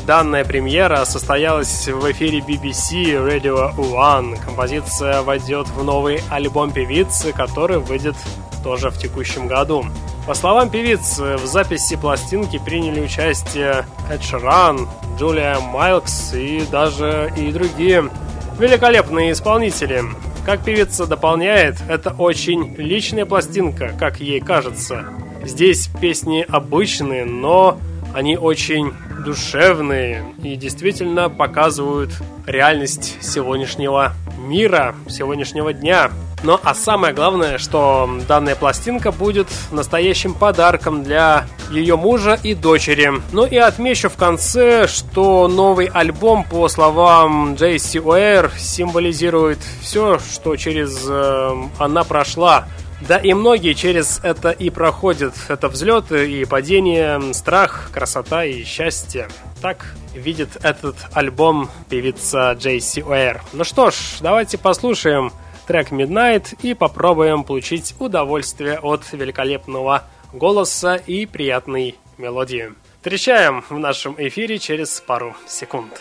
Данная 0.07 0.45
премьера 0.45 1.05
состоялась 1.05 1.89
в 1.89 2.11
эфире 2.13 2.39
BBC 2.39 3.05
Radio 3.27 3.75
One. 3.77 4.43
Композиция 4.45 5.23
войдет 5.23 5.69
в 5.69 5.83
новый 5.83 6.21
альбом 6.31 6.71
певицы, 6.71 7.33
который 7.33 7.79
выйдет 7.79 8.17
тоже 8.63 8.91
в 8.91 8.99
текущем 8.99 9.49
году. 9.49 9.85
По 10.27 10.35
словам 10.35 10.71
певицы, 10.71 11.37
в 11.37 11.47
записи 11.47 11.97
пластинки 11.97 12.59
приняли 12.59 13.01
участие 13.01 13.87
Эд 14.11 14.23
Ширан, 14.23 14.89
Джулия 15.19 15.59
Майлкс 15.61 16.35
и 16.35 16.65
даже 16.71 17.33
и 17.37 17.51
другие 17.53 18.11
великолепные 18.59 19.33
исполнители. 19.33 20.03
Как 20.47 20.63
певица 20.63 21.09
дополняет, 21.09 21.75
это 21.89 22.11
очень 22.11 22.77
личная 22.77 23.27
пластинка, 23.27 23.93
как 23.99 24.21
ей 24.21 24.39
кажется. 24.39 25.07
Здесь 25.43 25.89
песни 26.01 26.47
обычные, 26.49 27.25
но 27.25 27.81
они 28.15 28.37
очень 28.37 28.93
душевные 29.25 30.23
и 30.45 30.55
действительно 30.55 31.29
показывают 31.29 32.13
реальность 32.47 33.17
сегодняшнего 33.21 34.13
мира, 34.39 34.95
сегодняшнего 35.09 35.73
дня. 35.73 36.13
Но 36.43 36.61
а 36.62 36.74
самое 36.74 37.14
главное, 37.14 37.59
что 37.59 38.09
данная 38.28 38.57
пластинка 38.57 39.11
будет 39.11 39.49
настоящим 39.72 40.34
подарком 40.34 41.03
для 41.03 41.47
ее 41.70 41.97
мужа 41.97 42.39
и 42.43 42.55
дочери. 42.55 43.11
Ну 43.32 43.47
и 43.47 43.57
отмечу 43.57 44.09
в 44.09 44.16
конце, 44.16 44.87
что 44.87 45.49
новый 45.49 45.87
альбом, 45.87 46.45
по 46.45 46.68
словам 46.68 47.55
Джейси 47.55 47.99
Уэйр, 47.99 48.53
символизирует 48.59 49.59
все, 49.80 50.18
что 50.18 50.57
через 50.57 51.05
э, 51.09 51.51
она 51.78 52.05
прошла. 52.05 52.66
Да 53.01 53.18
и 53.18 53.34
многие 53.34 53.74
через 53.74 54.20
это 54.22 54.51
и 54.51 54.70
проходят. 54.70 55.34
Это 55.49 55.68
взлеты 55.68 56.30
и 56.30 56.45
падения, 56.45 57.20
страх, 57.34 57.91
красота 57.93 58.45
и 58.45 58.64
счастье. 58.64 59.28
Так 59.61 59.95
видит 60.14 60.57
этот 60.62 60.97
альбом 61.12 61.70
певица 61.91 62.53
Джейси 62.53 63.01
Уэйр. 63.01 63.43
Ну 63.53 63.64
что 63.64 63.91
ж, 63.91 63.95
давайте 64.20 64.57
послушаем 64.57 65.32
трек 65.67 65.93
Midnight 65.93 66.57
и 66.62 66.75
попробуем 66.75 67.45
получить 67.45 67.95
удовольствие 67.99 68.79
от 68.79 69.12
великолепного 69.12 70.05
голоса 70.33 70.97
и 70.97 71.27
приятной 71.27 71.97
мелодии. 72.19 72.73
Встречаем 73.01 73.64
в 73.69 73.79
нашем 73.79 74.14
эфире 74.19 74.59
через 74.59 75.01
пару 75.01 75.37
секунд. 75.47 76.01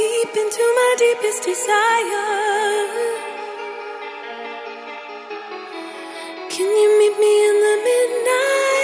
deep 0.00 0.36
into 0.36 0.64
my 0.78 0.90
deepest 0.98 1.42
desire. 1.44 2.86
Can 6.48 6.68
you 6.80 6.88
meet 6.98 7.16
me 7.18 7.32
in 7.48 7.56
the 7.66 7.76
midnight? 7.86 8.79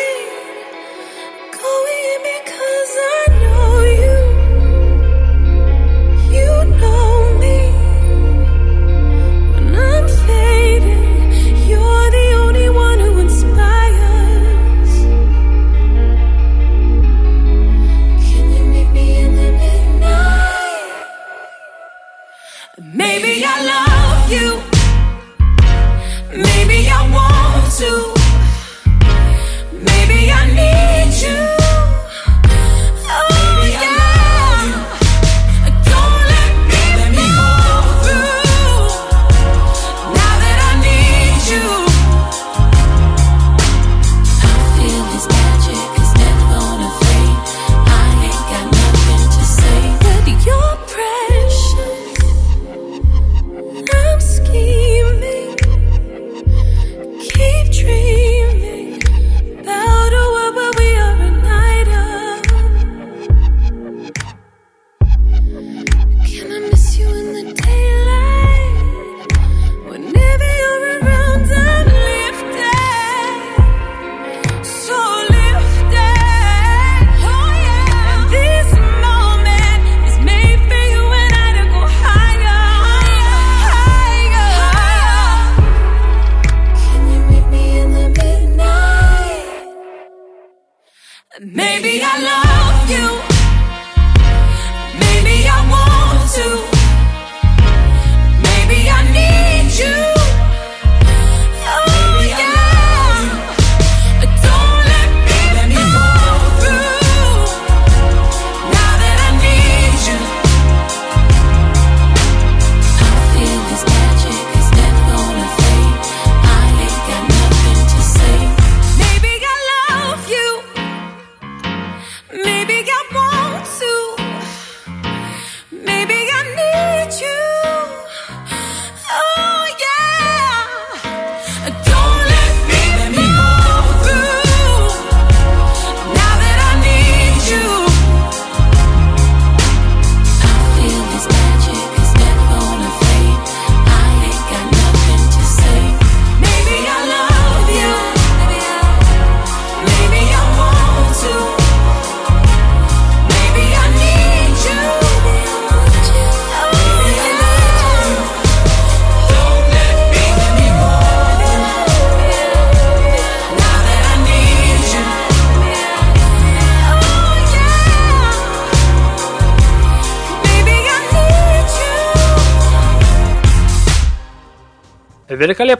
Only 1.69 2.07
because 2.29 2.95
I 3.13 3.27
know. 3.43 3.76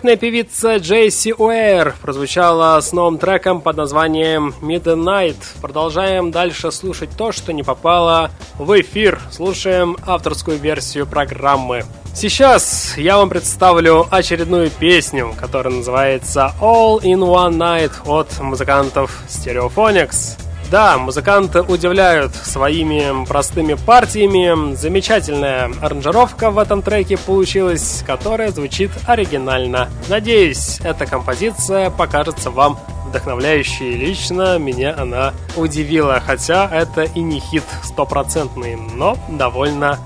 Великолепная 0.07 0.31
певица 0.31 0.77
Джейси 0.77 1.35
Уэйр 1.37 1.97
прозвучала 2.01 2.81
с 2.81 2.93
новым 2.93 3.19
треком 3.19 3.61
под 3.61 3.77
названием 3.77 4.55
Midnight. 4.61 5.35
Продолжаем 5.61 6.31
дальше 6.31 6.71
слушать 6.71 7.11
то, 7.19 7.33
что 7.33 7.53
не 7.53 7.65
попало 7.65 8.31
в 8.57 8.81
эфир. 8.81 9.19
Слушаем 9.33 9.97
авторскую 10.07 10.59
версию 10.59 11.09
программы. 11.09 11.83
Сейчас 12.15 12.97
я 12.97 13.17
вам 13.17 13.31
представлю 13.31 14.07
очередную 14.09 14.71
песню, 14.71 15.35
которая 15.41 15.75
называется 15.75 16.53
All 16.61 17.01
in 17.01 17.19
One 17.19 17.57
Night 17.57 17.91
от 18.05 18.39
музыкантов 18.39 19.25
Stereophonics. 19.27 20.46
Да, 20.71 20.99
музыканты 20.99 21.63
удивляют 21.63 22.35
своими 22.35 23.25
простыми 23.25 23.75
партиями. 23.75 24.75
Замечательная 24.75 25.71
аранжировка 25.81 26.51
в 26.51 26.59
этом 26.59 26.83
треке 26.83 27.17
получилась, 27.17 28.03
которая 28.05 28.51
звучит 28.51 28.91
оригинально. 29.07 29.89
Надеюсь, 30.09 30.81
эта 30.81 31.07
композиция 31.07 31.91
покажется 31.91 32.51
вам 32.51 32.79
вдохновляющей. 33.07 33.93
Лично 33.95 34.59
меня 34.59 34.97
она 34.99 35.35
удивила, 35.55 36.21
хотя 36.25 36.69
это 36.71 37.03
и 37.03 37.21
не 37.21 37.39
хит 37.39 37.65
стопроцентный, 37.85 38.77
но 38.77 39.17
довольно 39.29 40.01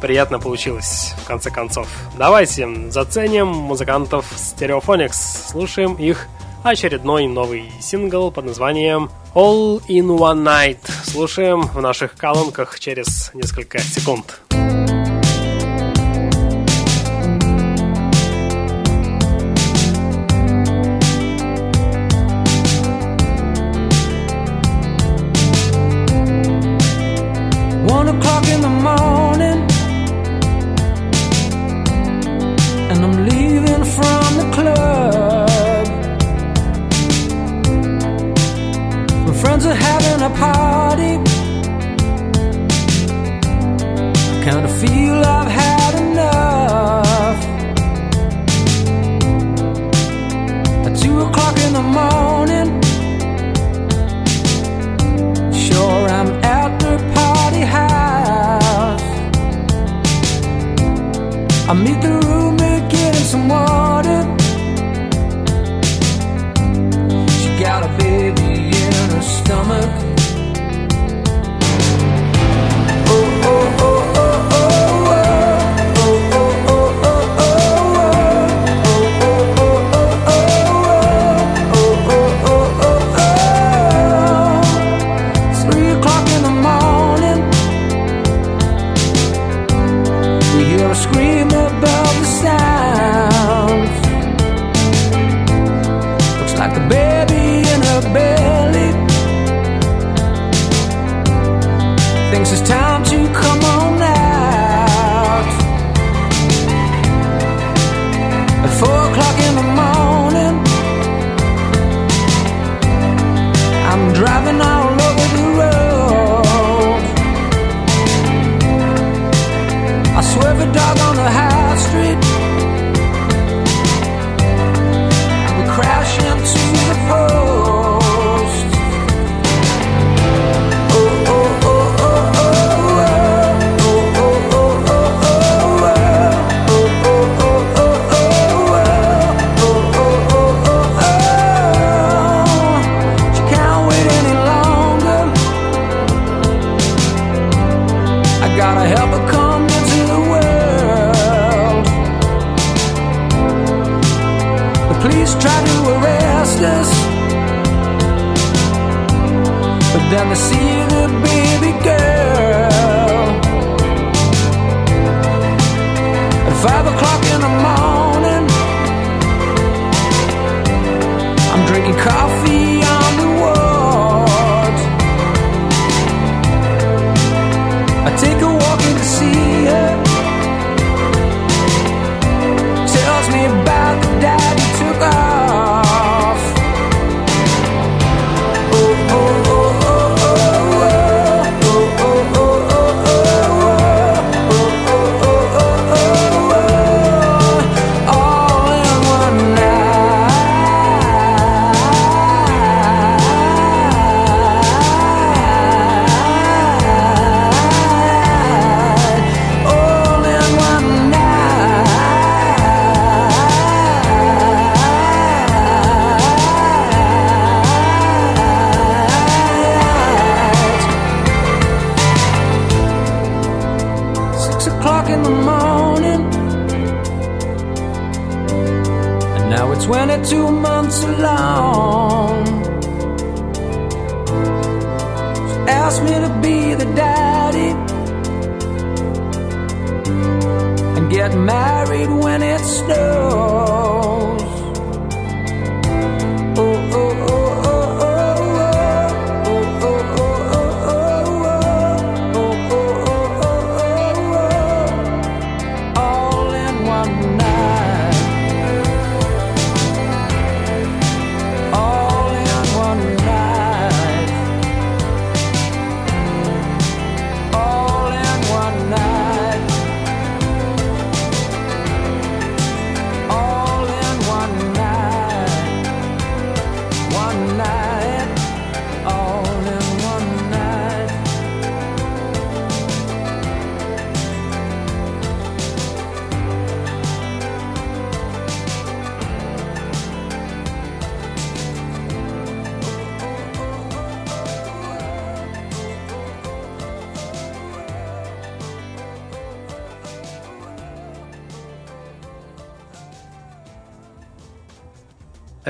приятно 0.00 0.40
получилось, 0.40 1.14
в 1.22 1.26
конце 1.26 1.50
концов. 1.50 1.86
Давайте 2.18 2.90
заценим 2.90 3.46
музыкантов 3.46 4.24
Stereophonics, 4.32 5.50
слушаем 5.50 5.94
их 5.94 6.26
очередной 6.62 7.26
новый 7.26 7.70
сингл 7.80 8.30
под 8.30 8.46
названием 8.46 9.10
All 9.34 9.80
in 9.88 10.06
One 10.18 10.44
Night. 10.44 10.78
Слушаем 11.04 11.62
в 11.62 11.80
наших 11.80 12.16
колонках 12.16 12.78
через 12.78 13.30
несколько 13.34 13.78
секунд. 13.78 14.40
One 14.50 14.79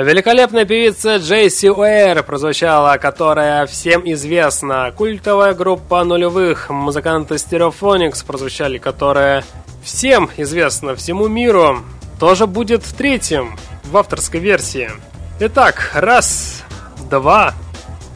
Великолепная 0.02 0.64
певица 0.64 1.16
Джейси 1.16 1.66
Уэйр 1.66 2.22
прозвучала, 2.22 2.96
которая 2.96 3.66
всем 3.66 4.00
известна. 4.10 4.90
Культовая 4.96 5.52
группа 5.52 6.02
нулевых, 6.04 6.70
музыканты 6.70 7.34
Stereophonics 7.34 8.24
прозвучали, 8.24 8.78
которая 8.78 9.44
всем 9.84 10.30
известна, 10.38 10.96
всему 10.96 11.28
миру. 11.28 11.80
Тоже 12.18 12.46
будет 12.46 12.82
третьим 12.82 13.58
в 13.84 13.96
авторской 13.98 14.40
версии. 14.40 14.90
Итак, 15.38 15.90
раз, 15.92 16.62
два. 17.10 17.52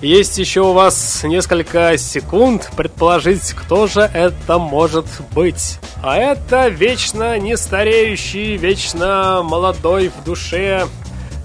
Есть 0.00 0.38
еще 0.38 0.62
у 0.62 0.72
вас 0.72 1.22
несколько 1.22 1.98
секунд 1.98 2.70
предположить, 2.78 3.52
кто 3.52 3.88
же 3.88 4.00
это 4.00 4.58
может 4.58 5.06
быть. 5.34 5.78
А 6.02 6.16
это 6.16 6.68
вечно 6.68 7.38
не 7.38 7.58
стареющий, 7.58 8.56
вечно 8.56 9.42
молодой 9.42 10.08
в 10.08 10.24
душе 10.24 10.86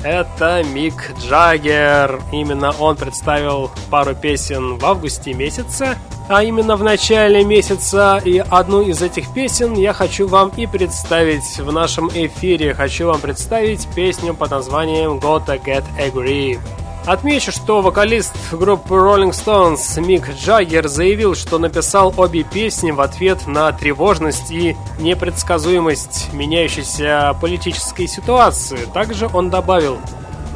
это 0.04 0.64
Мик 0.64 1.14
Джаггер. 1.20 2.22
Именно 2.32 2.72
он 2.80 2.96
представил 2.96 3.72
пару 3.90 4.16
песен 4.16 4.78
в 4.78 4.86
августе 4.86 5.34
месяце, 5.34 5.98
а 6.28 6.44
именно 6.44 6.76
в 6.76 6.84
начале 6.84 7.44
месяца. 7.44 8.22
И 8.24 8.38
одну 8.38 8.82
из 8.82 9.02
этих 9.02 9.34
песен 9.34 9.74
я 9.74 9.94
хочу 9.94 10.28
вам 10.28 10.50
и 10.56 10.68
представить 10.68 11.58
в 11.58 11.72
нашем 11.72 12.10
эфире. 12.10 12.74
Хочу 12.74 13.08
вам 13.08 13.20
представить 13.20 13.88
песню 13.96 14.34
под 14.34 14.52
названием 14.52 15.18
Gotta 15.18 15.62
Get 15.64 15.84
Agree. 15.98 16.60
Отмечу, 17.06 17.52
что 17.52 17.82
вокалист 17.82 18.36
группы 18.52 18.94
Rolling 18.94 19.32
Stones 19.32 20.00
Мик 20.00 20.30
Джаггер 20.30 20.88
заявил, 20.88 21.34
что 21.34 21.58
написал 21.58 22.14
обе 22.18 22.44
песни 22.44 22.92
в 22.92 23.02
ответ 23.02 23.48
на 23.48 23.72
тревожность 23.72 24.52
и 24.52 24.76
непредсказуемость 25.00 26.32
меняющейся 26.34 27.36
политической 27.42 28.08
ситуации. 28.08 28.80
Также 28.94 29.28
он 29.34 29.50
добавил, 29.50 29.98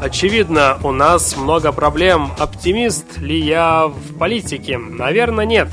Очевидно, 0.01 0.79
у 0.83 0.91
нас 0.91 1.37
много 1.37 1.71
проблем. 1.71 2.33
Оптимист 2.37 3.17
ли 3.19 3.39
я 3.39 3.87
в 3.87 4.17
политике? 4.17 4.77
Наверное, 4.77 5.45
нет. 5.45 5.69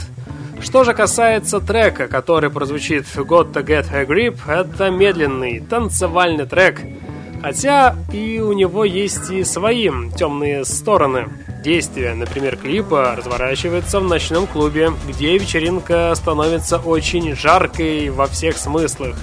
Что 0.63 0.85
же 0.85 0.95
касается 0.95 1.59
трека, 1.59 2.07
который 2.07 2.49
прозвучит 2.49 3.07
«Got 3.17 3.53
to 3.53 3.67
Get 3.67 3.93
a 3.93 4.05
Grip», 4.05 4.39
это 4.47 4.91
медленный, 4.91 5.59
танцевальный 5.59 6.47
трек– 6.47 6.81
Хотя 7.43 7.97
и 8.13 8.39
у 8.39 8.53
него 8.53 8.85
есть 8.85 9.31
и 9.31 9.45
свои 9.45 9.91
темные 10.17 10.65
стороны. 10.65 11.29
Действие, 11.65 12.15
например, 12.15 12.57
клипа 12.57 13.15
разворачивается 13.17 14.01
в 14.01 14.05
ночном 14.05 14.47
клубе, 14.47 14.93
где 15.09 15.37
вечеринка 15.37 16.13
становится 16.15 16.79
очень 16.79 17.35
жаркой 17.35 18.11
во 18.11 18.27
всех 18.27 18.57
смыслах. 18.57 19.17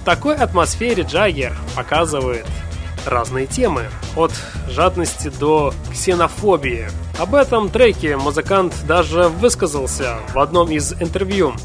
В 0.00 0.04
такой 0.04 0.36
атмосфере 0.36 1.02
Джаггер 1.02 1.52
показывает 1.76 2.46
разные 3.06 3.46
темы, 3.46 3.86
от 4.16 4.32
жадности 4.68 5.30
до 5.40 5.72
ксенофобии. 5.90 6.88
Об 7.18 7.34
этом 7.34 7.68
треке 7.68 8.16
музыкант 8.16 8.74
даже 8.86 9.28
высказался 9.28 10.18
в 10.32 10.38
одном 10.38 10.70
из 10.70 10.92
интервью– 10.94 11.54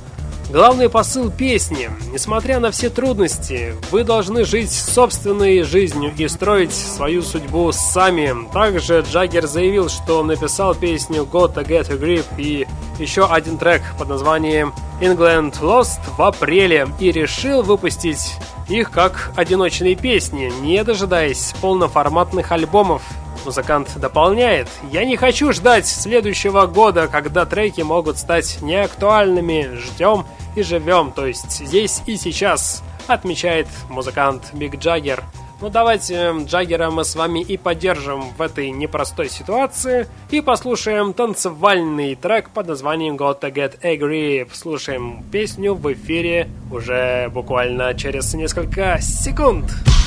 Главный 0.50 0.90
посыл 0.90 1.32
песни. 1.32 1.90
Несмотря 2.14 2.60
на 2.60 2.72
все 2.72 2.90
трудности, 2.90 3.74
вы 3.92 4.04
должны 4.04 4.46
жить 4.46 4.72
собственной 4.72 5.64
жизнью 5.64 6.14
и 6.16 6.28
строить 6.28 6.72
свою 6.72 7.24
судьбу 7.24 7.72
сами. 7.72 8.48
Также 8.54 9.02
Джаггер 9.02 9.48
заявил, 9.48 9.90
что 9.90 10.24
написал 10.24 10.76
песню 10.76 11.24
"Got 11.24 11.56
to 11.56 11.68
Get 11.68 11.92
a 11.92 11.98
Grip 11.98 12.26
и 12.38 12.68
еще 13.00 13.26
один 13.26 13.58
трек 13.58 13.82
под 13.98 14.08
названием 14.08 14.74
England 15.02 15.60
Lost 15.62 16.00
в 16.16 16.22
апреле 16.22 16.88
и 17.00 17.12
решил 17.12 17.64
выпустить 17.64 18.36
их 18.70 18.92
как 18.92 19.32
одиночные 19.36 19.96
песни, 19.96 20.52
не 20.62 20.84
дожидаясь 20.84 21.54
полноформатных 21.60 22.52
альбомов 22.52 23.02
Музыкант 23.46 23.90
дополняет, 23.98 24.68
«Я 24.92 25.06
не 25.06 25.18
хочу 25.18 25.54
ждать 25.54 25.86
следующего 25.86 26.66
года, 26.66 27.08
когда 27.08 27.46
треки 27.46 27.82
могут 27.82 28.18
стать 28.18 28.60
неактуальными. 28.62 29.70
Ждем 29.76 30.26
и 30.56 30.64
живем, 30.64 31.12
то 31.12 31.28
есть 31.28 31.52
здесь 31.52 32.02
и 32.08 32.18
сейчас», 32.18 32.84
отмечает 33.08 33.68
музыкант 33.88 34.50
Биг 34.54 34.78
Джаггер. 34.78 35.24
Ну 35.62 35.70
давайте 35.70 36.34
Джаггера 36.46 36.90
мы 36.90 37.06
с 37.06 37.16
вами 37.16 37.42
и 37.42 37.56
поддержим 37.56 38.24
в 38.38 38.42
этой 38.42 38.72
непростой 38.72 39.30
ситуации 39.30 40.08
и 40.30 40.42
послушаем 40.42 41.14
танцевальный 41.14 42.16
трек 42.16 42.50
под 42.50 42.68
названием 42.68 43.16
Got 43.16 43.42
to 43.42 43.54
Get 43.54 43.80
a. 43.84 44.48
Слушаем 44.54 45.24
песню 45.32 45.76
в 45.76 45.94
эфире 45.94 46.50
уже 46.72 47.30
буквально 47.30 47.94
через 47.94 48.34
несколько 48.34 48.98
секунд. 49.00 49.66
Mm-hmm. 49.66 50.05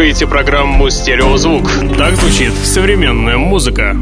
Слушаете 0.00 0.26
программу 0.26 0.88
«Стереозвук». 0.88 1.68
Так 1.98 2.14
звучит 2.14 2.54
современная 2.54 3.36
музыка. 3.36 3.94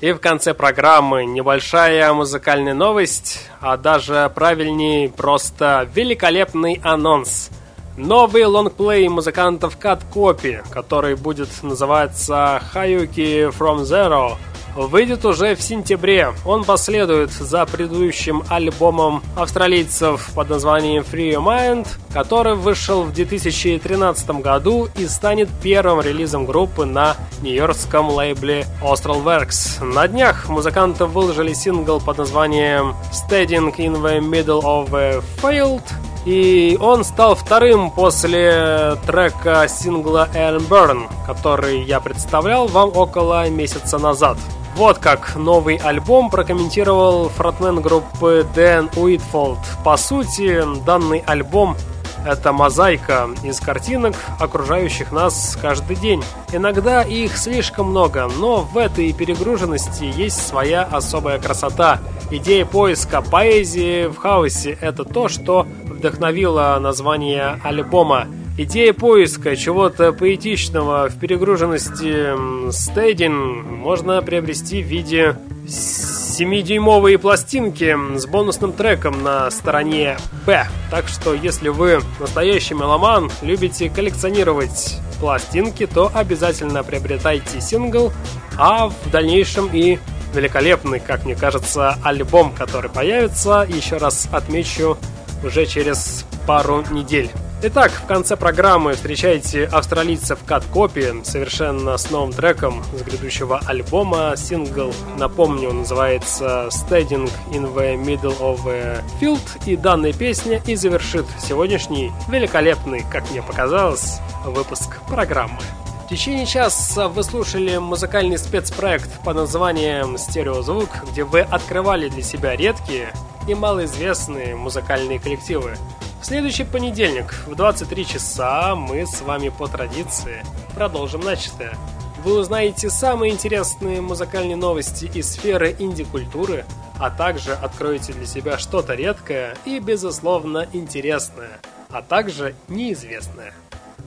И 0.00 0.10
в 0.10 0.18
конце 0.18 0.54
программы 0.54 1.26
небольшая 1.26 2.12
музыкальная 2.12 2.74
новость, 2.74 3.48
а 3.60 3.76
даже 3.76 4.32
правильнее 4.34 5.08
просто 5.08 5.88
великолепный 5.94 6.80
анонс. 6.82 7.50
Новый 7.96 8.44
лонгплей 8.44 9.06
музыкантов 9.08 9.78
Cut 9.80 10.02
Copy, 10.12 10.68
который 10.70 11.14
будет 11.14 11.50
называться 11.62 12.60
Hayuki 12.74 13.56
From 13.56 13.82
Zero– 13.82 14.32
выйдет 14.86 15.24
уже 15.24 15.54
в 15.54 15.62
сентябре. 15.62 16.32
Он 16.44 16.64
последует 16.64 17.32
за 17.32 17.66
предыдущим 17.66 18.44
альбомом 18.48 19.22
австралийцев 19.36 20.30
под 20.34 20.50
названием 20.50 21.02
Free 21.02 21.32
Your 21.34 21.44
Mind, 21.44 21.86
который 22.12 22.54
вышел 22.54 23.02
в 23.02 23.12
2013 23.12 24.30
году 24.40 24.88
и 24.96 25.06
станет 25.06 25.48
первым 25.62 26.00
релизом 26.00 26.46
группы 26.46 26.84
на 26.84 27.16
нью-йоркском 27.42 28.10
лейбле 28.10 28.66
Austral 28.82 29.22
Works. 29.24 29.84
На 29.84 30.06
днях 30.06 30.48
музыканты 30.48 31.06
выложили 31.06 31.52
сингл 31.52 32.00
под 32.00 32.18
названием 32.18 32.94
Standing 33.12 33.74
in 33.76 34.00
the 34.02 34.20
Middle 34.20 34.62
of 34.62 34.94
a 34.94 35.20
Field, 35.42 35.82
и 36.24 36.76
он 36.80 37.04
стал 37.04 37.34
вторым 37.34 37.90
после 37.90 38.96
трека 39.06 39.66
сингла 39.68 40.28
Aaron 40.34 40.68
Burn, 40.68 41.08
который 41.26 41.82
я 41.82 42.00
представлял 42.00 42.66
вам 42.66 42.94
около 42.94 43.48
месяца 43.48 43.98
назад. 43.98 44.36
Вот 44.78 44.98
как 44.98 45.34
новый 45.34 45.74
альбом 45.74 46.30
прокомментировал 46.30 47.30
фронтмен 47.30 47.80
группы 47.80 48.46
Дэн 48.54 48.88
Уитфолд. 48.94 49.58
По 49.84 49.96
сути, 49.96 50.62
данный 50.86 51.18
альбом 51.26 51.76
это 52.24 52.52
мозаика 52.52 53.28
из 53.42 53.58
картинок, 53.58 54.14
окружающих 54.38 55.10
нас 55.10 55.58
каждый 55.60 55.96
день. 55.96 56.22
Иногда 56.52 57.02
их 57.02 57.36
слишком 57.36 57.90
много, 57.90 58.28
но 58.38 58.58
в 58.58 58.78
этой 58.78 59.12
перегруженности 59.12 60.04
есть 60.04 60.46
своя 60.46 60.84
особая 60.84 61.40
красота. 61.40 61.98
Идея 62.30 62.64
поиска 62.64 63.20
поэзии 63.20 64.06
в 64.06 64.16
хаосе– 64.16 64.78
это 64.80 65.02
то, 65.02 65.28
что 65.28 65.66
вдохновило 65.86 66.78
название 66.80 67.58
альбома. 67.64 68.28
Идея 68.60 68.92
поиска 68.92 69.54
чего-то 69.54 70.12
поэтичного 70.12 71.08
в 71.08 71.20
перегруженности 71.20 72.72
стейдинг 72.72 73.64
можно 73.64 74.20
приобрести 74.20 74.82
в 74.82 74.86
виде 74.86 75.36
7-дюймовой 75.64 77.18
пластинки 77.18 77.96
с 78.18 78.26
бонусным 78.26 78.72
треком 78.72 79.22
на 79.22 79.48
стороне 79.52 80.16
Б. 80.44 80.66
Так 80.90 81.06
что, 81.06 81.34
если 81.34 81.68
вы 81.68 82.00
настоящий 82.18 82.74
меломан, 82.74 83.30
любите 83.42 83.88
коллекционировать 83.90 84.98
пластинки, 85.20 85.86
то 85.86 86.10
обязательно 86.12 86.82
приобретайте 86.82 87.60
сингл, 87.60 88.12
а 88.58 88.88
в 88.88 89.10
дальнейшем 89.12 89.70
и 89.72 90.00
великолепный, 90.34 90.98
как 90.98 91.24
мне 91.24 91.36
кажется, 91.36 91.96
альбом, 92.02 92.52
который 92.58 92.90
появится, 92.90 93.64
еще 93.68 93.98
раз 93.98 94.28
отмечу, 94.32 94.98
уже 95.44 95.64
через 95.64 96.24
пару 96.44 96.84
недель. 96.90 97.30
Итак, 97.60 97.90
в 97.90 98.06
конце 98.06 98.36
программы 98.36 98.92
встречайте 98.92 99.64
австралийцев 99.64 100.38
Cut 100.46 100.62
Copy 100.72 101.24
совершенно 101.24 101.96
с 101.96 102.08
новым 102.08 102.32
треком 102.32 102.84
с 102.96 103.02
грядущего 103.02 103.60
альбома. 103.66 104.34
Сингл, 104.36 104.94
напомню, 105.16 105.72
называется 105.72 106.68
Standing 106.70 107.28
in 107.50 107.74
the 107.74 107.96
Middle 107.96 108.38
of 108.38 108.60
a 108.68 109.02
Field. 109.20 109.40
И 109.66 109.74
данная 109.74 110.12
песня 110.12 110.62
и 110.66 110.76
завершит 110.76 111.26
сегодняшний 111.44 112.12
великолепный, 112.28 113.04
как 113.10 113.28
мне 113.32 113.42
показалось, 113.42 114.20
выпуск 114.44 115.00
программы. 115.08 115.58
В 116.04 116.08
течение 116.08 116.46
часа 116.46 117.08
вы 117.08 117.24
слушали 117.24 117.76
музыкальный 117.78 118.38
спецпроект 118.38 119.10
под 119.24 119.34
названием 119.34 120.16
«Стереозвук», 120.16 120.90
где 121.10 121.24
вы 121.24 121.40
открывали 121.40 122.08
для 122.08 122.22
себя 122.22 122.54
редкие 122.54 123.12
и 123.48 123.54
малоизвестные 123.56 124.54
музыкальные 124.54 125.18
коллективы. 125.18 125.76
В 126.20 126.24
следующий 126.26 126.64
понедельник 126.64 127.32
в 127.46 127.54
23 127.54 128.04
часа 128.04 128.74
мы 128.74 129.06
с 129.06 129.20
вами 129.20 129.50
по 129.50 129.68
традиции 129.68 130.44
продолжим 130.74 131.20
начатое. 131.20 131.78
Вы 132.24 132.40
узнаете 132.40 132.90
самые 132.90 133.32
интересные 133.32 134.00
музыкальные 134.00 134.56
новости 134.56 135.08
из 135.14 135.30
сферы 135.30 135.76
инди-культуры, 135.78 136.64
а 136.98 137.10
также 137.10 137.52
откроете 137.52 138.12
для 138.12 138.26
себя 138.26 138.58
что-то 138.58 138.94
редкое 138.94 139.56
и, 139.64 139.78
безусловно, 139.78 140.66
интересное, 140.72 141.60
а 141.88 142.02
также 142.02 142.56
неизвестное. 142.66 143.54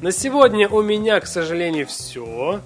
На 0.01 0.11
сегодня 0.11 0.67
у 0.67 0.81
меня, 0.81 1.19
к 1.21 1.27
сожалению, 1.27 1.87
все. 1.87 2.59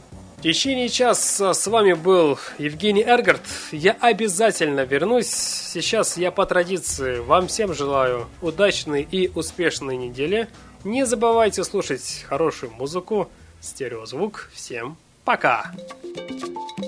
Течение 0.45 0.89
часа 0.89 1.55
с 1.55 1.65
вами 1.65 1.93
был 1.93 2.37
Евгений 2.59 3.01
Эргард. 3.01 3.41
Я 3.71 3.97
обязательно 3.99 4.81
вернусь. 4.81 5.25
Сейчас 5.25 6.17
я 6.17 6.29
по 6.29 6.45
традиции 6.45 7.17
вам 7.17 7.47
всем 7.47 7.73
желаю 7.73 8.27
удачной 8.43 9.01
и 9.01 9.31
успешной 9.33 9.97
недели. 9.97 10.47
Не 10.83 11.03
забывайте 11.07 11.63
слушать 11.63 12.23
хорошую 12.29 12.71
музыку, 12.73 13.27
стереозвук. 13.59 14.51
Всем 14.53 14.97
пока! 15.23 15.71
Пока! 16.13 16.84